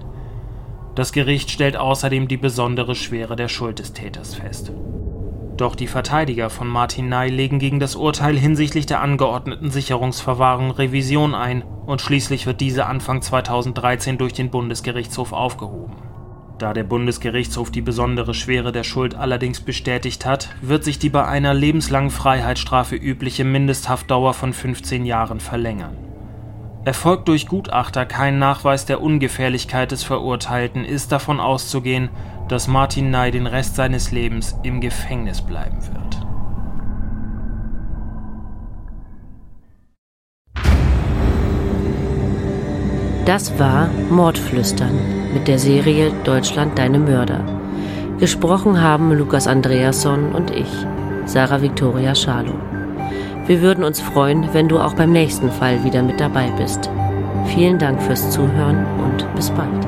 Das 0.94 1.12
Gericht 1.12 1.50
stellt 1.50 1.76
außerdem 1.76 2.28
die 2.28 2.37
besondere 2.37 2.94
Schwere 2.94 3.35
der 3.35 3.48
Schuld 3.48 3.80
des 3.80 3.92
Täters 3.92 4.37
fest. 4.37 4.72
Doch 5.57 5.76
die 5.76 5.87
Verteidiger 5.87 6.50
von 6.50 6.68
Martin 6.68 7.09
Ney 7.09 7.30
legen 7.30 7.59
gegen 7.59 7.78
das 7.78 7.94
Urteil 7.96 8.37
hinsichtlich 8.37 8.87
der 8.87 9.00
angeordneten 9.00 9.70
Sicherungsverwahrung 9.70 10.72
Revision 10.72 11.35
ein 11.35 11.62
und 11.62 12.00
schließlich 12.00 12.46
wird 12.46 12.61
diese 12.61 12.87
Anfang 12.87 13.22
2013 13.22 14.18
durch 14.18 14.33
den 14.33 14.50
Bundesgerichtshof 14.50 15.33
aufgehoben. 15.33 15.96
Da 16.59 16.72
der 16.72 16.85
Bundesgerichtshof 16.85 17.70
die 17.70 17.83
besondere 17.83 18.35
Schwere 18.35 18.70
der 18.70 18.85
Schuld 18.85 19.16
allerdings 19.16 19.61
bestätigt 19.61 20.24
hat, 20.24 20.50
wird 20.61 20.85
sich 20.85 20.98
die 20.98 21.11
bei 21.11 21.26
einer 21.26 21.54
lebenslangen 21.54 22.11
Freiheitsstrafe 22.11 22.94
übliche 22.96 23.44
Mindesthaftdauer 23.44 24.35
von 24.35 24.52
15 24.52 25.04
Jahren 25.04 25.40
verlängern. 25.40 26.04
Erfolgt 26.85 27.29
durch 27.29 27.47
Gutachter 27.47 28.05
kein 28.05 28.38
Nachweis 28.38 28.85
der 28.85 29.01
Ungefährlichkeit 29.01 29.90
des 29.90 30.05
Verurteilten, 30.05 30.85
ist 30.85 31.12
davon 31.12 31.40
auszugehen, 31.40 32.11
dass 32.49 32.68
Martin 32.68 33.11
Ney 33.11 33.31
den 33.31 33.47
Rest 33.47 33.77
seines 33.77 34.11
Lebens 34.11 34.55
im 34.62 34.83
Gefängnis 34.83 35.40
bleiben 35.40 35.79
wird. 35.83 35.94
Das 43.25 43.59
war 43.59 43.88
Mordflüstern 44.11 45.33
mit 45.33 45.49
der 45.49 45.59
Serie 45.59 46.12
Deutschland 46.25 46.79
deine 46.79 46.99
Mörder. 46.99 47.40
Gesprochen 48.18 48.83
haben 48.83 49.11
Lukas 49.12 49.47
Andreasson 49.47 50.35
und 50.35 50.51
ich, 50.51 50.68
Sarah 51.25 51.62
Victoria 51.62 52.14
Schalow. 52.14 52.73
Wir 53.46 53.61
würden 53.61 53.85
uns 53.85 54.00
freuen, 54.00 54.48
wenn 54.54 54.68
du 54.68 54.78
auch 54.78 54.94
beim 54.94 55.12
nächsten 55.12 55.50
Fall 55.50 55.85
wieder 55.85 56.02
mit 56.02 56.18
dabei 56.18 56.50
bist. 56.57 56.90
Vielen 57.46 57.78
Dank 57.78 58.00
fürs 58.00 58.30
Zuhören 58.30 58.87
und 59.02 59.35
bis 59.35 59.50
bald. 59.50 59.84